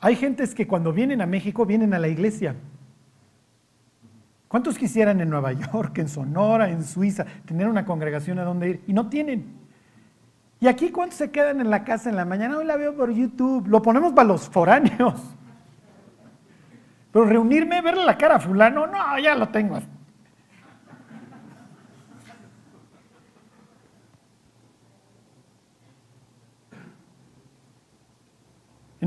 [0.00, 2.54] hay gentes que cuando vienen a México vienen a la iglesia.
[4.48, 8.84] ¿Cuántos quisieran en Nueva York, en Sonora, en Suiza, tener una congregación a donde ir?
[8.86, 9.58] Y no tienen.
[10.60, 12.56] ¿Y aquí cuántos se quedan en la casa en la mañana?
[12.56, 13.68] Hoy la veo por YouTube.
[13.68, 15.20] Lo ponemos para los foráneos.
[17.12, 19.78] Pero reunirme, verle la cara a fulano, no, ya lo tengo.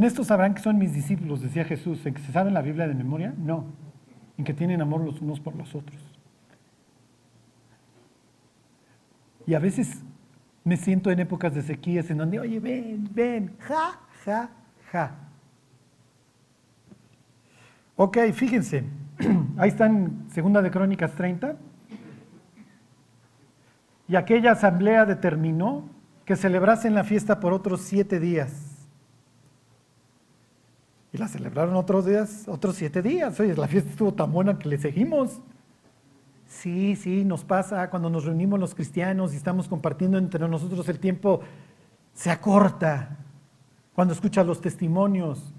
[0.01, 2.03] En esto sabrán que son mis discípulos, decía Jesús.
[2.07, 3.35] ¿En que se saben la Biblia de memoria?
[3.37, 3.67] No.
[4.35, 6.01] En que tienen amor los unos por los otros.
[9.45, 10.01] Y a veces
[10.63, 14.49] me siento en épocas de sequías en donde, oye, ven, ven, ja, ja,
[14.91, 15.15] ja.
[17.95, 18.83] Ok, fíjense,
[19.57, 21.57] ahí están Segunda de Crónicas 30.
[24.07, 25.87] Y aquella asamblea determinó
[26.25, 28.70] que celebrasen la fiesta por otros siete días
[31.13, 33.39] y la celebraron otros días, otros siete días.
[33.39, 35.41] Oye, la fiesta estuvo tan buena que le seguimos.
[36.47, 40.99] Sí, sí, nos pasa cuando nos reunimos los cristianos y estamos compartiendo entre nosotros el
[40.99, 41.41] tiempo,
[42.13, 43.17] se acorta
[43.93, 45.53] cuando escuchas los testimonios.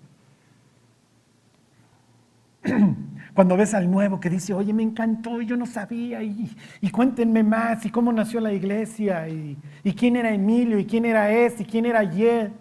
[3.35, 6.55] Cuando ves al nuevo que dice, oye, me encantó yo no sabía, y,
[6.93, 11.33] cuéntenme más, y cómo nació la iglesia, y, y, quién era Emilio, y quién era
[11.33, 12.53] este, y quién era ayer.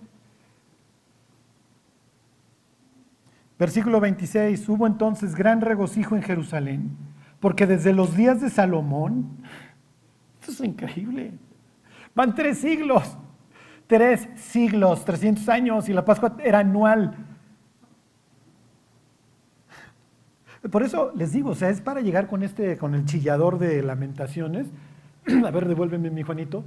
[3.61, 6.97] Versículo 26, hubo entonces gran regocijo en Jerusalén,
[7.39, 9.37] porque desde los días de Salomón,
[10.39, 11.33] esto es increíble,
[12.15, 13.19] van tres siglos,
[13.85, 17.15] tres siglos, 300 años, y la Pascua era anual.
[20.71, 23.83] Por eso les digo, o sea, es para llegar con este, con el chillador de
[23.83, 24.65] lamentaciones.
[25.45, 26.63] A ver, devuélveme mi Juanito.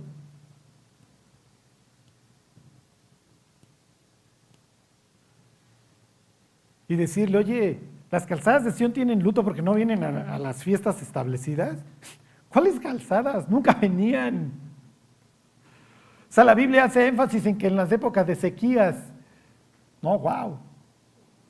[6.94, 7.80] Y decirle, oye,
[8.10, 11.84] las calzadas de Sion tienen luto porque no vienen a, las fiestas establecidas.
[12.48, 13.48] ¿Cuáles calzadas?
[13.48, 14.52] Nunca venían.
[16.28, 18.96] O sea, la Biblia hace énfasis en que en las épocas de sequías,
[20.00, 20.58] no, wow.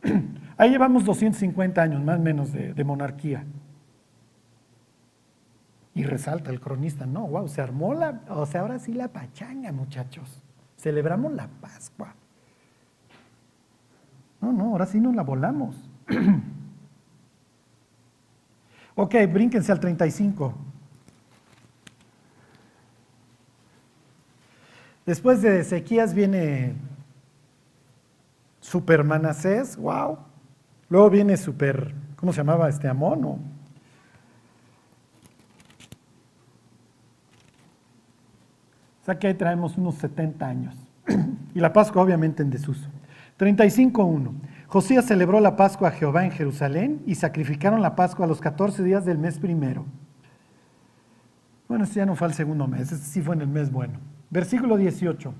[0.56, 3.44] Ahí llevamos 250 años más o menos de, de monarquía.
[5.94, 9.70] Y resalta el cronista, no, wow, se armó la, o sea, ahora sí la pachanga,
[9.70, 10.42] muchachos.
[10.76, 12.14] Celebramos la Pascua.
[14.44, 15.74] No, no, ahora sí nos la volamos.
[18.94, 20.54] ok, brínquense al 35.
[25.06, 26.74] Después de Ezequías viene
[28.60, 30.18] Supermanasés, wow.
[30.90, 33.24] Luego viene Super, ¿cómo se llamaba este Amón?
[33.24, 33.38] O
[39.06, 40.74] sea que ahí traemos unos 70 años.
[41.54, 42.90] y la Pascua obviamente en desuso.
[43.38, 44.32] 35.1.
[44.66, 48.82] Josías celebró la Pascua a Jehová en Jerusalén y sacrificaron la Pascua a los 14
[48.82, 49.84] días del mes primero.
[51.68, 53.98] Bueno, este ya no fue al segundo mes, este sí fue en el mes bueno.
[54.30, 55.32] Versículo 18.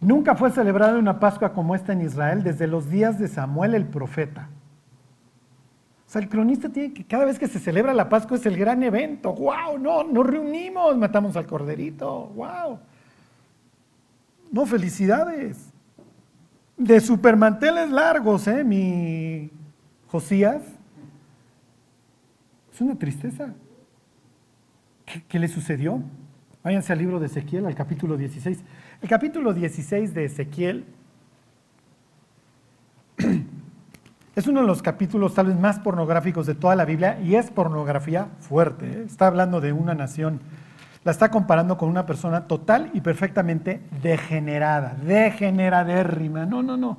[0.00, 3.86] Nunca fue celebrada una Pascua como esta en Israel desde los días de Samuel el
[3.86, 4.48] profeta.
[6.06, 8.56] O sea, el cronista tiene que, cada vez que se celebra la Pascua es el
[8.56, 9.32] gran evento.
[9.32, 9.78] ¡Wow!
[9.78, 12.26] No, nos reunimos, matamos al corderito.
[12.34, 12.78] ¡Wow!
[14.52, 15.72] No, felicidades.
[16.76, 18.62] De supermanteles largos, ¿eh?
[18.62, 19.50] Mi
[20.08, 20.62] Josías.
[22.72, 23.54] Es una tristeza.
[25.28, 26.02] ¿Qué, le sucedió?
[26.62, 28.58] Váyanse al libro de Ezequiel, al capítulo 16.
[29.00, 30.84] El capítulo 16 de Ezequiel
[34.36, 37.50] es uno de los capítulos tal vez más pornográficos de toda la Biblia y es
[37.50, 38.86] pornografía fuerte.
[38.86, 39.04] ¿eh?
[39.06, 40.40] Está hablando de una nación,
[41.06, 46.44] la está comparando con una persona total y perfectamente degenerada, degeneradérrima.
[46.46, 46.98] No, no, no.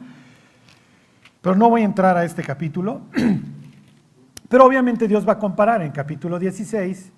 [1.41, 3.01] Pero no voy a entrar a este capítulo.
[4.49, 7.11] Pero obviamente Dios va a comparar en capítulo 16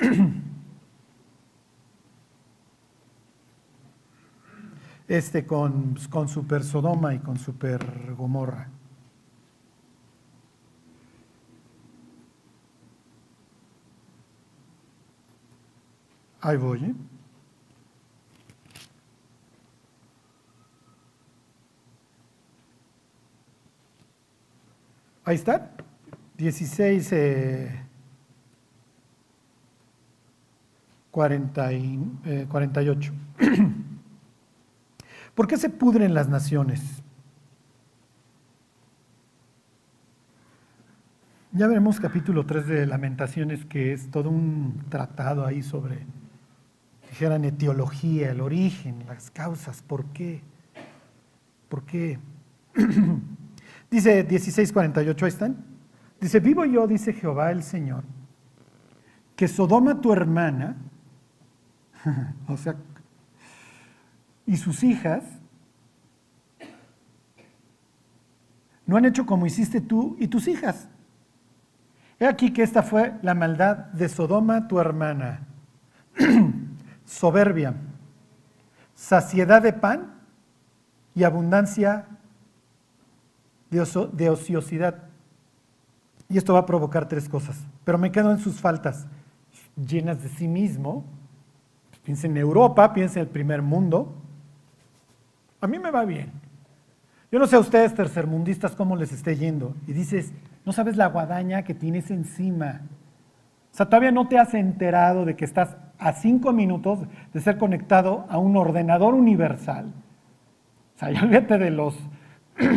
[5.06, 8.70] este con, con Super Sodoma y con Super Gomorra.
[16.44, 16.84] Ahí voy.
[16.84, 16.94] ¿eh?
[25.24, 25.70] Ahí está.
[26.36, 27.80] 16, eh,
[31.10, 33.12] 40 y, eh, 48.
[35.34, 37.02] ¿Por qué se pudren las naciones?
[41.52, 46.04] Ya veremos capítulo 3 de Lamentaciones, que es todo un tratado ahí sobre
[47.14, 50.42] dijeran etiología, el origen, las causas, ¿por qué?
[51.68, 52.18] ¿Por qué?
[53.90, 55.64] dice 16:48, ahí están.
[56.20, 58.02] Dice, vivo yo, dice Jehová el Señor,
[59.36, 60.76] que Sodoma tu hermana,
[62.48, 62.74] o sea,
[64.44, 65.22] y sus hijas,
[68.86, 70.88] no han hecho como hiciste tú y tus hijas.
[72.18, 75.46] He aquí que esta fue la maldad de Sodoma tu hermana.
[77.24, 77.72] soberbia,
[78.94, 80.12] saciedad de pan
[81.14, 82.04] y abundancia
[83.70, 85.04] de, ociosidad.
[86.28, 87.56] Y esto va a provocar tres cosas.
[87.82, 89.06] Pero me quedo en sus faltas,
[89.74, 91.02] llenas de sí mismo.
[92.02, 94.12] Piensa en Europa, piensa en el primer mundo.
[95.62, 96.30] A mí me va bien.
[97.32, 99.74] Yo no sé a ustedes tercermundistas cómo les esté yendo.
[99.86, 100.34] Y dices,
[100.66, 102.82] no sabes la guadaña que tienes encima.
[103.72, 106.98] O sea, todavía no te has enterado de que estás a cinco minutos
[107.32, 109.86] de ser conectado a un ordenador universal.
[110.94, 111.98] O sea, ya olvídate de los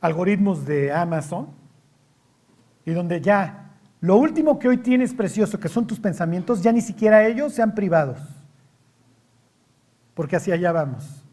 [0.00, 1.48] algoritmos de Amazon
[2.86, 6.82] y donde ya lo último que hoy tienes precioso, que son tus pensamientos, ya ni
[6.82, 8.20] siquiera ellos sean privados.
[10.14, 11.24] Porque hacia allá vamos.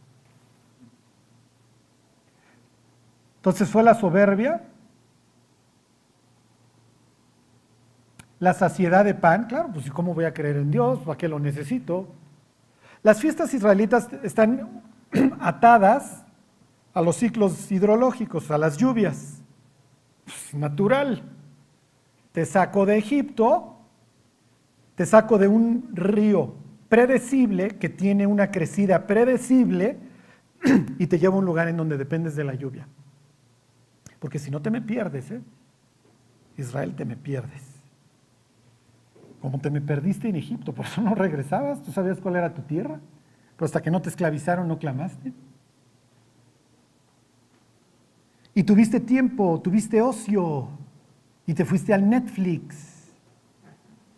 [3.35, 4.63] Entonces fue la soberbia,
[8.41, 11.01] La saciedad de pan, claro, pues ¿cómo voy a creer en Dios?
[11.01, 12.07] ¿Para qué lo necesito?
[13.03, 14.81] Las fiestas israelitas están
[15.39, 16.25] atadas
[16.91, 19.43] a los ciclos hidrológicos, a las lluvias.
[20.25, 21.21] Pues, natural.
[22.31, 23.77] Te saco de Egipto,
[24.95, 26.55] te saco de un río
[26.89, 29.99] predecible que tiene una crecida predecible
[30.97, 32.87] y te llevo a un lugar en donde dependes de la lluvia.
[34.17, 35.41] Porque si no te me pierdes, ¿eh?
[36.57, 37.70] Israel te me pierdes.
[39.41, 42.61] Como te me perdiste en Egipto, por eso no regresabas, tú sabías cuál era tu
[42.61, 42.99] tierra,
[43.55, 45.33] pero hasta que no te esclavizaron no clamaste.
[48.53, 50.67] Y tuviste tiempo, tuviste ocio,
[51.45, 53.11] y te fuiste al Netflix,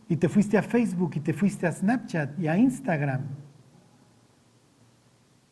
[0.09, 3.21] y te fuiste a Facebook, y te fuiste a Snapchat y a Instagram.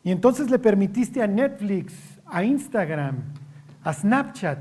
[0.03, 1.93] Y entonces le permitiste a Netflix,
[2.25, 3.17] a Instagram,
[3.83, 4.59] a Snapchat,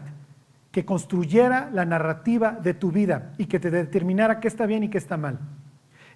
[0.71, 4.89] que construyera la narrativa de tu vida y que te determinara qué está bien y
[4.89, 5.39] qué está mal.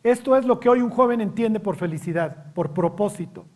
[0.02, 3.46] Esto es lo que hoy un joven entiende por felicidad, por propósito.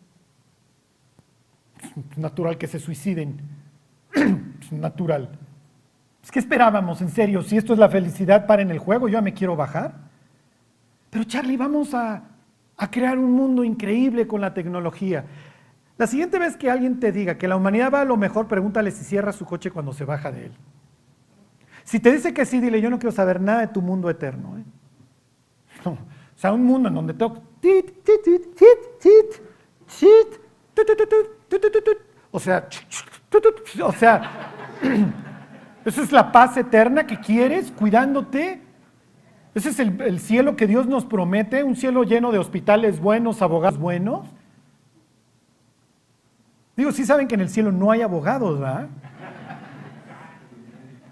[2.11, 3.41] Es natural que se suiciden.
[4.59, 5.29] Es natural.
[6.21, 9.21] Es que esperábamos, en serio, si esto es la felicidad para en el juego, yo
[9.21, 9.95] me quiero bajar.
[11.09, 12.23] Pero Charlie, vamos a,
[12.77, 15.25] a crear un mundo increíble con la tecnología.
[15.97, 18.91] La siguiente vez que alguien te diga que la humanidad va a lo mejor, pregúntale
[18.91, 20.51] si cierra su coche cuando se baja de él.
[21.89, 24.59] Si te dice que sí, dile, yo no quiero saber nada de tu mundo eterno.
[24.59, 24.63] ¿eh?
[25.85, 25.97] o
[26.35, 27.41] sea, un mundo en donde tengo...
[32.29, 32.69] O sea,
[33.81, 34.51] O sea,
[35.85, 38.61] esa es la paz eterna que quieres, cuidándote.
[39.55, 43.41] Ese es el, el cielo que Dios nos promete, un cielo lleno de hospitales buenos,
[43.41, 44.27] abogados buenos.
[46.77, 48.89] Digo, sí saben que en el cielo no hay abogados, ¿verdad?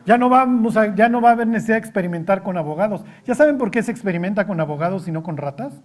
[0.08, 3.04] Ya no, vamos ya no va a haber necesidad de experimentar con abogados.
[3.26, 5.82] ¿Ya saben por qué se experimenta con abogados y no con ratas?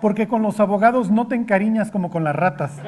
[0.00, 2.80] Porque con los abogados no te encariñas como con las ratas.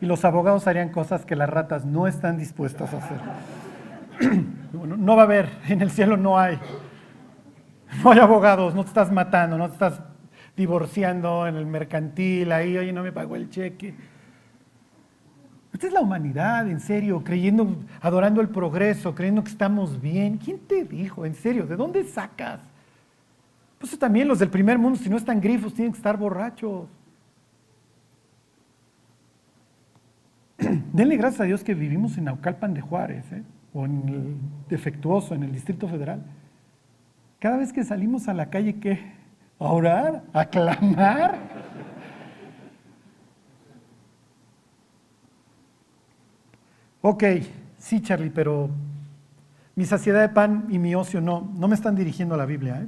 [0.00, 3.18] y los abogados harían cosas que las ratas no están dispuestas a hacer.
[4.80, 6.58] no va a haber, en el cielo no hay.
[8.02, 10.02] No hay abogados, no te estás matando, no te estás
[10.56, 13.94] divorciando en el mercantil, ahí, oye, no me pagó el cheque.
[15.74, 20.38] Esta es la humanidad, en serio, creyendo, adorando el progreso, creyendo que estamos bien.
[20.38, 21.26] ¿Quién te dijo?
[21.26, 22.60] En serio, ¿de dónde sacas?
[23.80, 26.86] Pues también los del primer mundo, si no están grifos, tienen que estar borrachos.
[30.92, 33.42] Denle gracias a Dios que vivimos en Naucalpan de Juárez, ¿eh?
[33.72, 34.36] o en el
[34.68, 36.22] defectuoso, en el Distrito Federal.
[37.40, 39.00] Cada vez que salimos a la calle, ¿qué?
[39.58, 40.22] ¿A orar?
[40.32, 41.53] ¿A clamar?
[47.06, 47.22] Ok,
[47.76, 48.70] sí, Charlie, pero
[49.76, 52.80] mi saciedad de pan y mi ocio no, no me están dirigiendo a la Biblia.
[52.80, 52.86] ¿eh?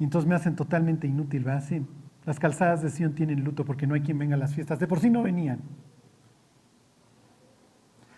[0.00, 1.62] Y entonces me hacen totalmente inútil, ¿verdad?
[1.64, 1.86] Sí,
[2.26, 4.80] las calzadas de Sion tienen luto porque no hay quien venga a las fiestas.
[4.80, 5.60] De por sí no venían.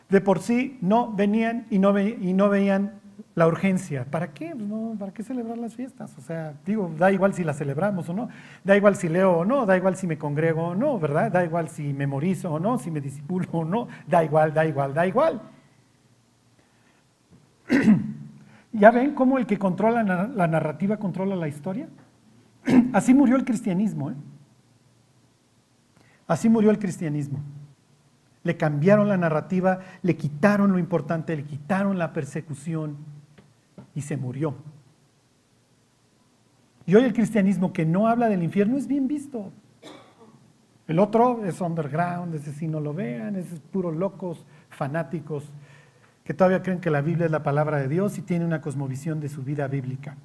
[0.08, 2.94] De por sí no venían y no, y no veían
[3.35, 4.05] la urgencia.
[4.05, 4.55] ¿Para qué?
[4.55, 6.16] Pues ¿Para qué celebrar las fiestas?
[6.18, 8.28] O sea, digo, da igual si las celebramos o no,
[8.64, 11.31] da igual si leo o no, da igual si me congrego o no, ¿verdad?
[11.31, 14.95] Da igual si memorizo o no, si me disipulo o no, da igual, da igual,
[14.95, 15.41] da igual.
[18.72, 21.89] ¿Ya ven cómo el que controla la narrativa controla la historia?
[22.93, 24.11] Así murió el cristianismo.
[24.11, 24.14] ¿eh?
[26.26, 27.41] Así murió el cristianismo.
[28.43, 32.97] Le cambiaron la narrativa, le quitaron lo importante, le quitaron la persecución
[33.95, 34.55] y se murió.
[36.86, 39.53] Y hoy el cristianismo que no habla del infierno es bien visto.
[40.88, 45.53] El otro es underground, ese sí no lo vean, es puros locos, fanáticos,
[46.24, 49.20] que todavía creen que la Biblia es la palabra de Dios y tiene una cosmovisión
[49.20, 50.16] de su vida bíblica.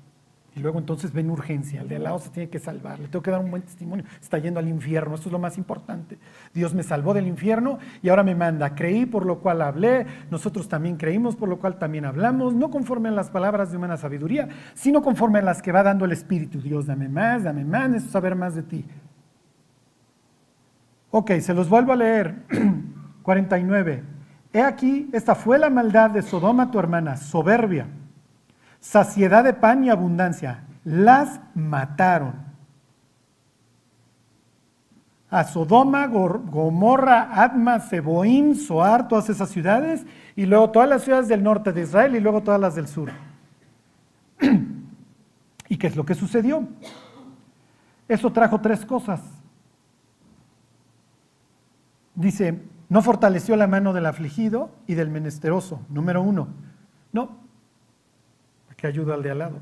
[0.55, 3.21] Y luego entonces ven urgencia, el de al lado se tiene que salvar, le tengo
[3.21, 6.17] que dar un buen testimonio, está yendo al infierno, esto es lo más importante.
[6.53, 10.69] Dios me salvó del infierno y ahora me manda, creí por lo cual hablé, nosotros
[10.69, 14.47] también creímos por lo cual también hablamos, no conforme a las palabras de humana sabiduría,
[14.73, 16.61] sino conforme a las que va dando el Espíritu.
[16.61, 18.85] Dios, dame más, dame más, saber más de ti.
[21.11, 22.43] Ok, se los vuelvo a leer.
[23.23, 24.03] 49.
[24.53, 27.87] He aquí, esta fue la maldad de Sodoma, tu hermana, soberbia
[28.85, 30.63] saciedad de pan y abundancia.
[30.83, 32.45] Las mataron.
[35.29, 40.05] A Sodoma, Gomorra, Adma, Seboim, Soar, todas esas ciudades,
[40.35, 43.09] y luego todas las ciudades del norte de Israel y luego todas las del sur.
[45.67, 46.67] ¿Y qué es lo que sucedió?
[48.07, 49.19] Eso trajo tres cosas.
[52.13, 56.47] Dice, no fortaleció la mano del afligido y del menesteroso, número uno.
[57.11, 57.44] No,
[58.75, 59.59] que ayuda al de al lado.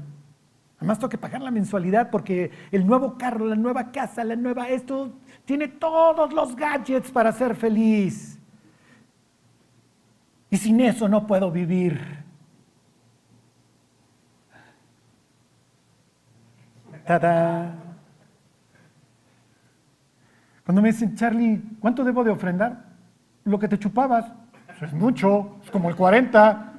[0.78, 4.68] Además tengo que pagar la mensualidad porque el nuevo carro, la nueva casa, la nueva
[4.68, 5.14] esto,
[5.46, 8.38] tiene todos los gadgets para ser feliz.
[10.50, 12.00] Y sin eso no puedo vivir.
[17.06, 17.76] ¡Tada!
[20.66, 22.86] Cuando me dicen, Charlie, ¿cuánto debo de ofrendar?
[23.46, 24.32] Lo que te chupabas.
[24.82, 26.73] es mucho, es como el 40.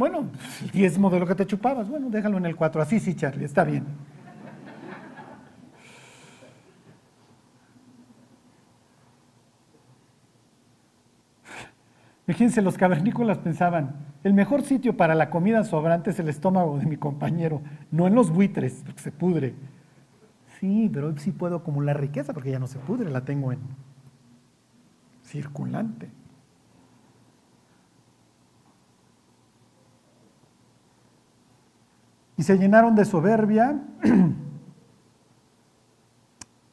[0.00, 0.30] Bueno,
[0.62, 2.80] el diezmo de lo que te chupabas, bueno, déjalo en el 4.
[2.80, 3.84] Así sí, Charlie, está bien.
[12.26, 16.86] Fíjense, los cavernícolas pensaban, el mejor sitio para la comida sobrante es el estómago de
[16.86, 19.54] mi compañero, no en los buitres, porque se pudre.
[20.58, 23.58] Sí, pero sí puedo acumular riqueza porque ya no se pudre, la tengo en
[25.24, 26.08] circulante.
[32.40, 33.78] Y se llenaron de soberbia.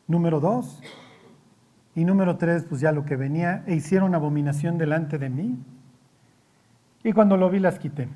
[0.08, 0.82] número dos.
[1.94, 5.60] Y número tres, pues ya lo que venía, e hicieron abominación delante de mí.
[7.04, 8.08] Y cuando lo vi las quité.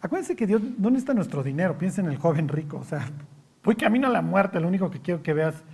[0.00, 2.76] Acuérdense que Dios no necesita nuestro dinero, piensa en el joven rico.
[2.76, 3.08] O sea,
[3.64, 5.64] voy camino a la muerte, lo único que quiero que veas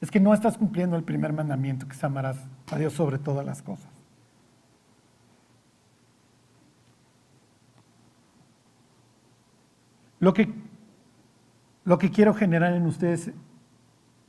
[0.00, 3.46] es que no estás cumpliendo el primer mandamiento, que es amarás a Dios sobre todas
[3.46, 3.97] las cosas.
[10.20, 10.52] Lo que,
[11.84, 13.32] lo que quiero generar en ustedes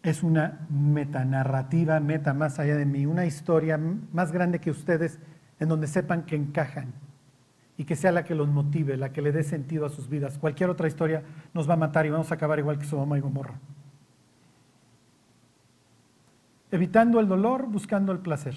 [0.04, 5.20] es una metanarrativa, meta más allá de mí, una historia más grande que ustedes
[5.60, 6.94] en donde sepan que encajan
[7.78, 10.38] y que sea la que los motive, la que le dé sentido a sus vidas.
[10.38, 11.24] Cualquier otra historia
[11.54, 13.60] nos va a matar y vamos a acabar igual que Sodoma y Gomorra.
[16.72, 18.54] Evitando el dolor, buscando el placer.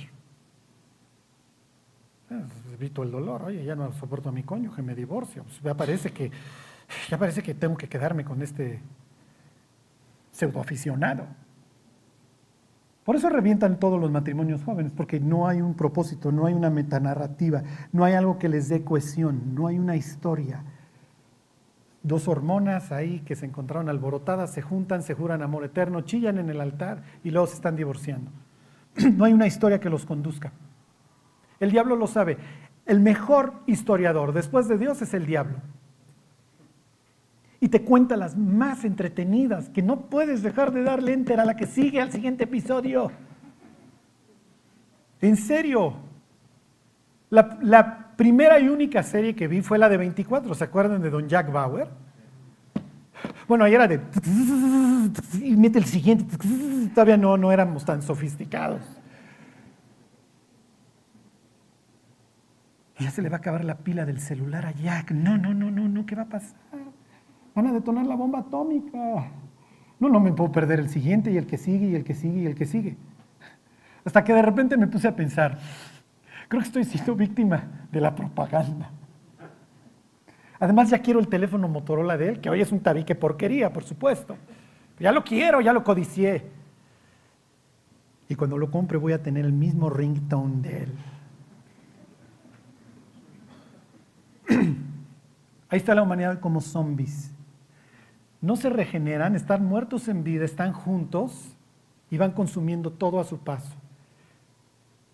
[2.31, 5.45] Eh, evito el dolor, oye, ya no soporto a mi cónyuge, me divorcio.
[5.45, 6.31] Pues ya parece que
[7.09, 8.81] ya parece que tengo que quedarme con este
[10.33, 11.27] pseudoaficionado.
[13.05, 16.71] Por eso revientan todos los matrimonios jóvenes, porque no hay un propósito, no hay una
[16.71, 20.63] metanarrativa, no hay algo que les dé cohesión, no hay una historia.
[22.05, 26.49] Dos hormonas ahí que se encontraron alborotadas, se juntan, se juran amor eterno, chillan en
[26.49, 28.31] el altar y luego se están divorciando.
[29.17, 30.53] No hay una historia que los conduzca.
[31.59, 32.39] El diablo lo sabe.
[32.87, 35.59] El mejor historiador después de Dios es el diablo
[37.63, 41.55] y te cuenta las más entretenidas, que no puedes dejar de darle enter a la
[41.55, 43.13] que sigue al siguiente episodio.
[45.21, 45.95] En serio.
[47.31, 51.29] La, primera y única serie que vi fue la de 24, ¿se acuerdan de Don
[51.29, 51.87] Jack Bauer?
[53.47, 54.01] Bueno, ahí era de...
[55.41, 56.37] Y mete el siguiente.
[56.93, 58.83] Todavía no, no éramos tan sofisticados.
[62.99, 65.13] ya se le va a acabar la pila del celular a Jack.
[65.13, 66.57] No, no, no, no, no, ¿qué va a pasar?
[67.55, 69.31] Van a detonar la bomba atómica.
[70.01, 72.41] No, no me puedo perder el siguiente y el que sigue y el que sigue
[72.41, 72.97] y el que sigue.
[74.05, 75.59] Hasta que de repente me puse a pensar,
[76.49, 78.91] creo que estoy siendo víctima de la propaganda.
[80.59, 83.85] Además ya quiero el teléfono Motorola de él, que hoy es un tabique porquería, por
[83.85, 84.37] supuesto.
[84.99, 86.51] Ya lo quiero, ya lo codicié.
[88.29, 90.93] Y cuando lo compre voy a tener el mismo ringtone de él.
[95.69, 97.32] Ahí está la humanidad como zombies
[98.43, 101.57] no se regeneran, están muertos en vida, están juntos
[102.11, 103.73] y van consumiendo todo a su paso.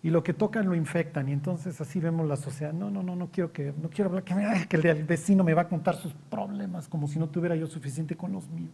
[0.01, 2.73] Y lo que tocan lo infectan y entonces así vemos la sociedad.
[2.73, 5.63] No, no, no, no quiero que, no quiero hablar, que, que el vecino me va
[5.63, 8.73] a contar sus problemas como si no tuviera yo suficiente con los míos.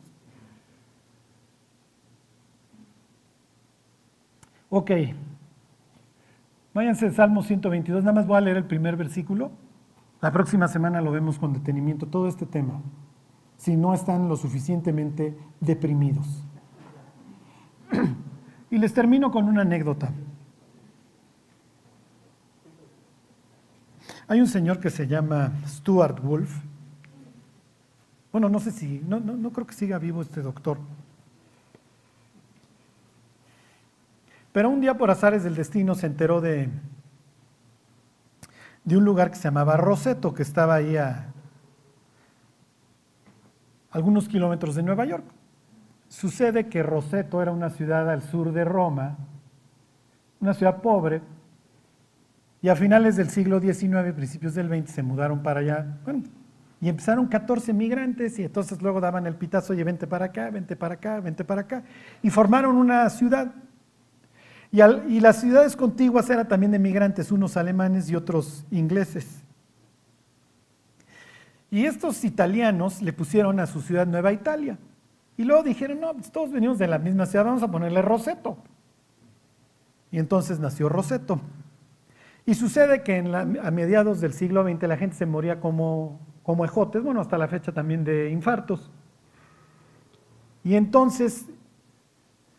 [4.69, 4.91] Ok,
[6.73, 9.51] váyanse al Salmo 122, nada más voy a leer el primer versículo.
[10.21, 12.81] La próxima semana lo vemos con detenimiento, todo este tema
[13.65, 16.27] si no están lo suficientemente deprimidos.
[18.69, 20.11] Y les termino con una anécdota.
[24.27, 26.51] Hay un señor que se llama Stuart Wolf.
[28.33, 30.77] Bueno, no sé si, no, no, creo que siga vivo este doctor.
[34.51, 36.69] Pero un día por azares del destino se enteró de,
[38.83, 41.34] de un lugar que se llamaba Roseto, que estaba ahí a,
[43.95, 45.23] algunos kilómetros de Nueva York.
[46.09, 49.15] Sucede que Roseto era una ciudad al sur de Roma,
[50.41, 51.21] una ciudad pobre,
[52.61, 55.97] y a finales del siglo XIX, principios del XX, se mudaron para allá,
[56.81, 60.75] y empezaron 14 migrantes, y entonces luego daban el pitazo, y vente para acá, vente
[60.75, 61.83] para acá, vente para acá,
[62.21, 63.53] y formaron una ciudad.
[64.73, 69.44] Y, y las ciudades contiguas eran también de migrantes, unos alemanes y otros ingleses.
[71.71, 74.77] Y estos italianos le pusieron a su ciudad Nueva Italia.
[75.37, 78.57] Y luego dijeron, no, pues todos venimos de la misma ciudad, vamos a ponerle Roseto.
[80.11, 81.41] Y entonces nació Roseto.
[82.45, 87.03] Y sucede que a mediados del siglo XX la gente se moría como, como ejotes,
[87.03, 88.91] bueno, hasta la fecha también de infartos.
[90.63, 91.47] Y entonces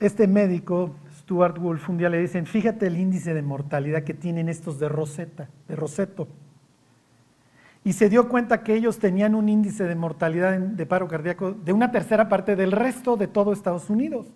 [0.00, 4.48] este médico, Stuart Wolf, un día le dicen, fíjate el índice de mortalidad que tienen
[4.48, 6.28] estos de Rosetta, de Roseto
[7.86, 11.72] y se dio cuenta que ellos tenían un índice de mortalidad de paro cardíaco de
[11.72, 14.26] una tercera parte del resto de todo Estados Unidos.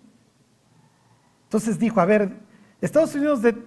[1.43, 2.37] Entonces dijo, a ver,
[2.79, 3.61] Estados Unidos de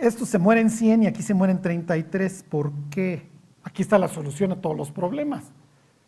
[0.00, 3.28] estos se mueren 100 y aquí se mueren 33, ¿por qué?
[3.62, 5.52] Aquí está la solución a todos los problemas.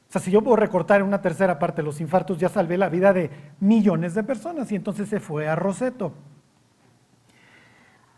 [0.09, 2.89] O sea, si yo puedo recortar en una tercera parte los infartos, ya salvé la
[2.89, 3.31] vida de
[3.61, 6.15] millones de personas y entonces se fue a Roseto.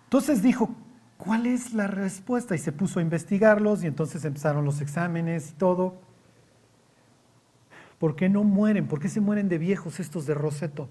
[0.04, 0.70] Entonces dijo,
[1.18, 2.54] ¿cuál es la respuesta?
[2.54, 6.00] Y se puso a investigarlos y entonces empezaron los exámenes y todo.
[7.98, 8.86] ¿Por qué no mueren?
[8.86, 10.88] ¿Por qué se mueren de viejos estos de Roseto?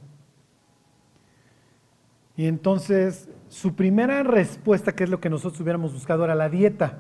[2.35, 6.99] Y entonces su primera respuesta, que es lo que nosotros hubiéramos buscado, era la dieta.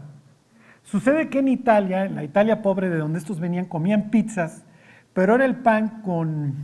[0.81, 4.63] Sucede que en Italia, en la Italia pobre de donde estos venían, comían pizzas,
[5.13, 6.55] pero era el pan con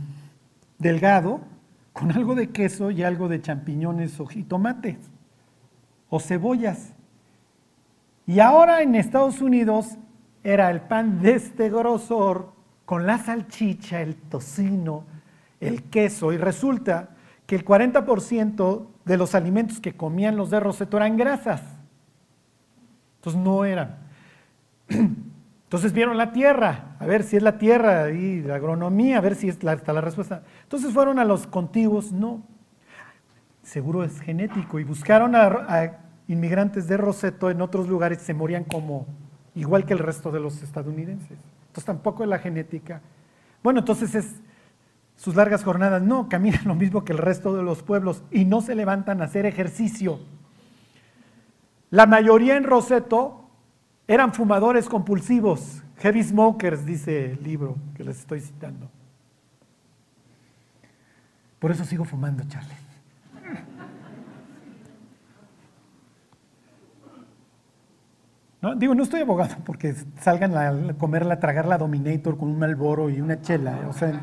[0.78, 1.42] delgado,
[1.92, 5.10] con algo de queso y algo de champiñones y tomates
[6.14, 6.92] o cebollas.
[8.24, 9.98] Y ahora en Estados Unidos
[10.44, 12.52] era el pan de este grosor
[12.84, 15.02] con la salchicha, el tocino,
[15.58, 16.32] el queso.
[16.32, 17.08] Y resulta
[17.46, 21.62] que el 40% de los alimentos que comían los de Roseto eran grasas.
[23.16, 23.98] Entonces no eran.
[24.88, 29.34] Entonces vieron la tierra, a ver si es la tierra y la agronomía, a ver
[29.34, 30.44] si está la respuesta.
[30.62, 32.44] Entonces fueron a los contiguos, no,
[33.64, 39.06] seguro es genético, y buscaron a, inmigrantes de Roseto en otros lugares, se morían como
[39.54, 41.38] igual que el resto de los estadounidenses.
[41.66, 43.00] Entonces tampoco es la genética.
[43.62, 44.34] Bueno, entonces es
[45.16, 48.60] sus largas jornadas, no, caminan lo mismo que el resto de los pueblos y no
[48.60, 50.20] se levantan a hacer ejercicio.
[51.90, 53.48] La mayoría en Roseto
[54.06, 58.90] eran fumadores compulsivos, heavy smokers, dice el libro que les estoy citando.
[61.58, 62.42] Por eso sigo fumando,
[68.64, 68.80] Charlie.
[68.80, 73.10] digo, no estoy abogado porque salgan a comerla, a tragar la Dominator con un Malboro
[73.10, 73.86] y una chela.
[73.88, 74.20] O sea,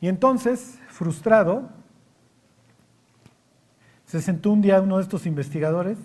[0.00, 1.68] y entonces, frustrado,
[4.06, 5.98] se sentó un día uno de estos investigadores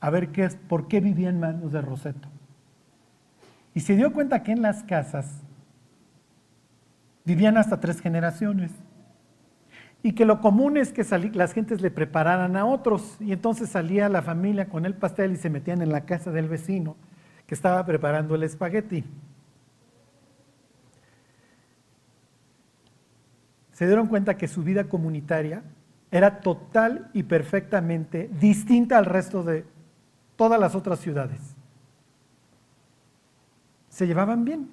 [0.00, 2.28] a ver qué es, por qué vivían manos de Roseto.
[3.74, 5.40] Y se dio cuenta que en las casas
[7.24, 8.70] vivían hasta tres generaciones
[10.04, 11.02] y que lo común es que
[11.32, 15.36] las gentes le prepararan a otros y entonces salía la familia con el pastel y
[15.36, 16.94] se metían en la casa del vecino
[17.46, 19.02] que estaba preparando el espagueti.
[23.72, 25.62] Se dieron cuenta que su vida comunitaria
[26.10, 29.64] era total y perfectamente distinta al resto de
[30.36, 31.40] todas las otras ciudades.
[33.88, 34.68] Se llevaban bien,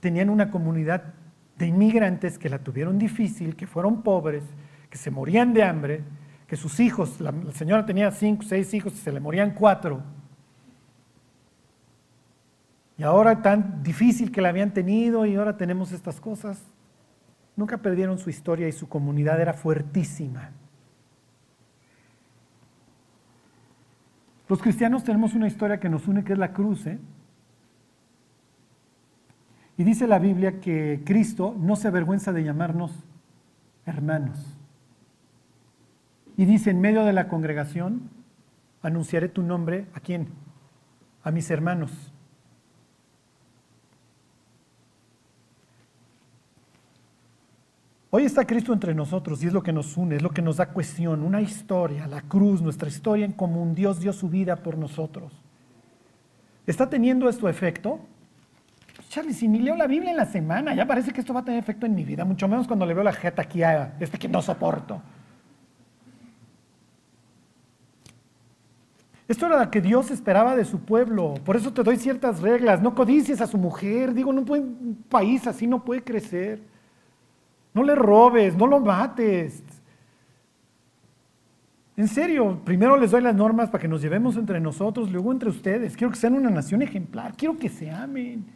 [0.00, 1.14] tenían una comunidad
[1.58, 4.44] de inmigrantes que la tuvieron difícil, que fueron pobres,
[4.90, 6.04] que se morían de hambre,
[6.46, 10.02] que sus hijos, la, señora tenía cinco, seis hijos y se le morían cuatro.
[12.98, 16.62] Y ahora tan difícil que la habían tenido y ahora tenemos estas cosas.
[17.56, 20.50] Nunca perdieron su historia y su comunidad era fuertísima.
[24.48, 26.86] Los cristianos tenemos una historia que nos une, que es la cruz.
[26.86, 26.98] ¿eh?
[29.78, 32.92] Y dice la Biblia que Cristo no se avergüenza de llamarnos
[33.84, 34.56] hermanos.
[36.36, 38.10] Y dice, en medio de la congregación,
[38.82, 40.28] anunciaré tu nombre a quién?
[41.22, 42.12] A mis hermanos.
[48.10, 50.56] Hoy está Cristo entre nosotros y es lo que nos une, es lo que nos
[50.56, 53.74] da cuestión, una historia, la cruz, nuestra historia en común.
[53.74, 55.32] Dios dio su vida por nosotros.
[56.66, 58.00] ¿Está teniendo esto efecto?
[59.08, 61.44] Charlie, si ni leo la Biblia en la semana, ya parece que esto va a
[61.44, 64.18] tener efecto en mi vida, mucho menos cuando le veo la jeta aquí a este
[64.18, 65.00] que no soporto.
[69.28, 71.34] Esto era lo que Dios esperaba de su pueblo.
[71.44, 72.80] Por eso te doy ciertas reglas.
[72.80, 74.14] No codicies a su mujer.
[74.14, 76.60] Digo, no puede, un país así no puede crecer.
[77.74, 79.64] No le robes, no lo mates.
[81.96, 85.48] En serio, primero les doy las normas para que nos llevemos entre nosotros, luego entre
[85.48, 85.96] ustedes.
[85.96, 87.34] Quiero que sean una nación ejemplar.
[87.36, 88.55] Quiero que se amen.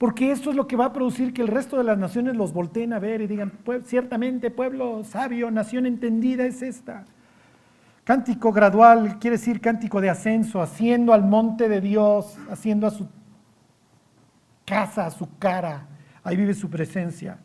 [0.00, 2.54] Porque esto es lo que va a producir que el resto de las naciones los
[2.54, 3.52] volteen a ver y digan,
[3.84, 7.04] ciertamente pueblo sabio, nación entendida es esta.
[8.04, 13.06] Cántico gradual quiere decir cántico de ascenso, haciendo al monte de Dios, haciendo a su
[14.64, 15.86] casa, a su cara.
[16.24, 17.36] Ahí vive su presencia.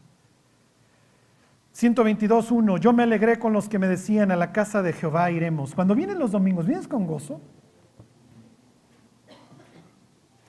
[1.75, 5.75] 122.1, yo me alegré con los que me decían, a la casa de Jehová iremos.
[5.75, 7.41] Cuando vienen los domingos, ¿vienes con gozo?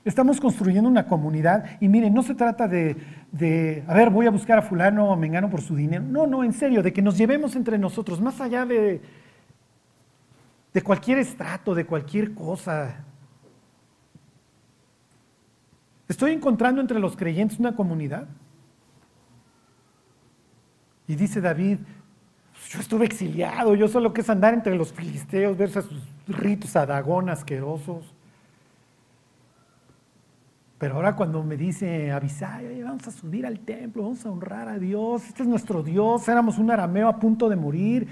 [0.06, 4.56] Estamos construyendo una comunidad y miren, no se trata de, a ver, voy a buscar
[4.56, 6.04] a fulano o mengano por su dinero.
[6.04, 9.02] No, no, en serio, de que nos llevemos entre nosotros, más allá de,
[10.72, 13.04] de cualquier estrato, de cualquier cosa.
[16.06, 18.28] Estoy encontrando entre los creyentes una comunidad.
[21.08, 21.78] Y dice David,
[22.68, 25.84] yo estuve exiliado, yo solo que es andar entre los filisteos, ver sus
[26.28, 28.15] ritos adagón asquerosos.
[30.78, 34.78] Pero ahora cuando me dice Abisai, vamos a subir al templo, vamos a honrar a
[34.78, 38.06] Dios, este es nuestro Dios, éramos un arameo a punto de morir,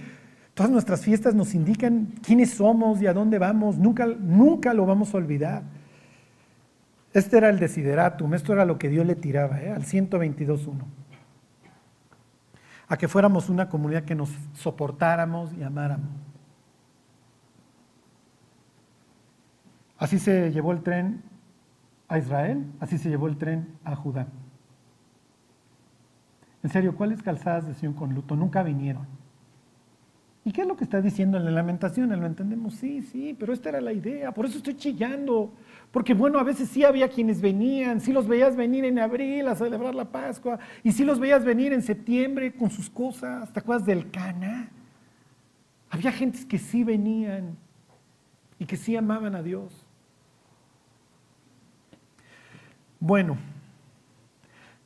[0.55, 5.13] todas nuestras fiestas nos indican quiénes somos y a dónde vamos, nunca, nunca lo vamos
[5.13, 5.63] a olvidar.
[7.13, 9.71] Este era el desideratum, esto era lo que Dios le tiraba ¿eh?
[9.71, 10.73] al 122.1.
[12.89, 16.09] A que fuéramos una comunidad que nos soportáramos y amáramos.
[19.99, 21.34] Así se llevó el tren
[22.09, 24.29] a Israel, así se llevó el tren a Judá.
[26.63, 28.37] En serio, ¿cuáles calzadas de Sion con luto?
[28.37, 29.07] Nunca vinieron.
[30.47, 32.11] ¿Y qué es lo que está diciendo en la lamentación?
[32.11, 35.55] Lo entendemos, sí, sí, pero esta era la idea, por eso estoy chillando.
[35.91, 39.55] Porque bueno, a veces sí había quienes venían, sí los veías venir en abril a
[39.55, 43.87] celebrar la Pascua, y sí los veías venir en septiembre con sus cosas, ¿te acuerdas
[43.87, 44.71] del Cana?
[45.89, 47.57] Había gentes que sí venían
[48.59, 49.84] y que sí amaban a Dios.
[53.07, 53.37] Bueno,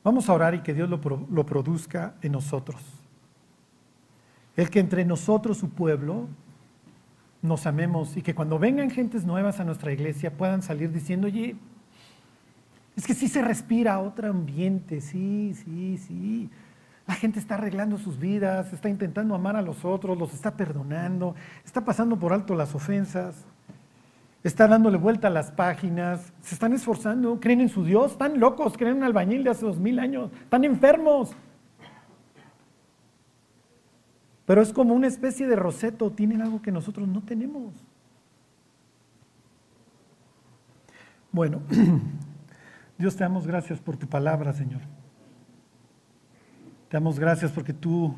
[0.02, 0.98] vamos a orar y que Dios lo,
[1.30, 2.82] lo produzca en nosotros.
[4.56, 6.26] El que entre nosotros, su pueblo,
[7.42, 11.54] nos amemos y que cuando vengan gentes nuevas a nuestra iglesia puedan salir diciendo, oye,
[12.96, 16.50] es que sí se respira otro ambiente, sí, sí, sí.
[17.06, 21.36] La gente está arreglando sus vidas, está intentando amar a los otros, los está perdonando,
[21.64, 23.46] está pasando por alto las ofensas,
[24.48, 28.76] está dándole vuelta a las páginas, se están esforzando, creen en su Dios, están locos,
[28.76, 31.36] creen en un albañil de hace dos mil años, están enfermos,
[34.46, 37.74] pero es como una especie de roseto, tienen algo que nosotros no tenemos.
[41.30, 41.60] Bueno,
[42.98, 44.80] Dios te damos gracias por tu palabra, Señor.
[46.88, 48.14] Te damos gracias porque tú,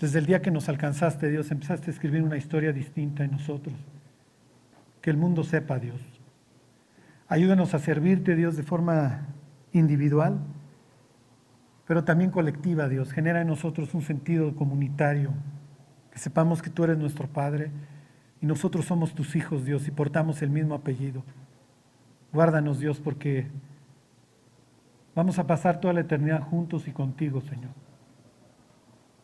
[0.00, 3.74] desde el día que nos alcanzaste, Dios, empezaste a escribir una historia distinta en nosotros.
[5.04, 6.00] Que el mundo sepa, Dios.
[7.28, 9.26] Ayúdanos a servirte, Dios, de forma
[9.72, 10.40] individual
[11.86, 13.12] pero también colectiva, Dios.
[13.12, 15.30] Genera en nosotros un sentido comunitario,
[16.10, 17.70] que sepamos que tú eres nuestro Padre
[18.40, 21.22] y nosotros somos tus hijos, Dios, y portamos el mismo apellido.
[22.32, 23.48] Guárdanos, Dios, porque
[25.14, 27.70] vamos a pasar toda la eternidad juntos y contigo, Señor.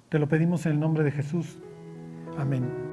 [0.08, 1.58] Te lo pedimos en el nombre de Jesús.
[2.38, 2.89] Amén.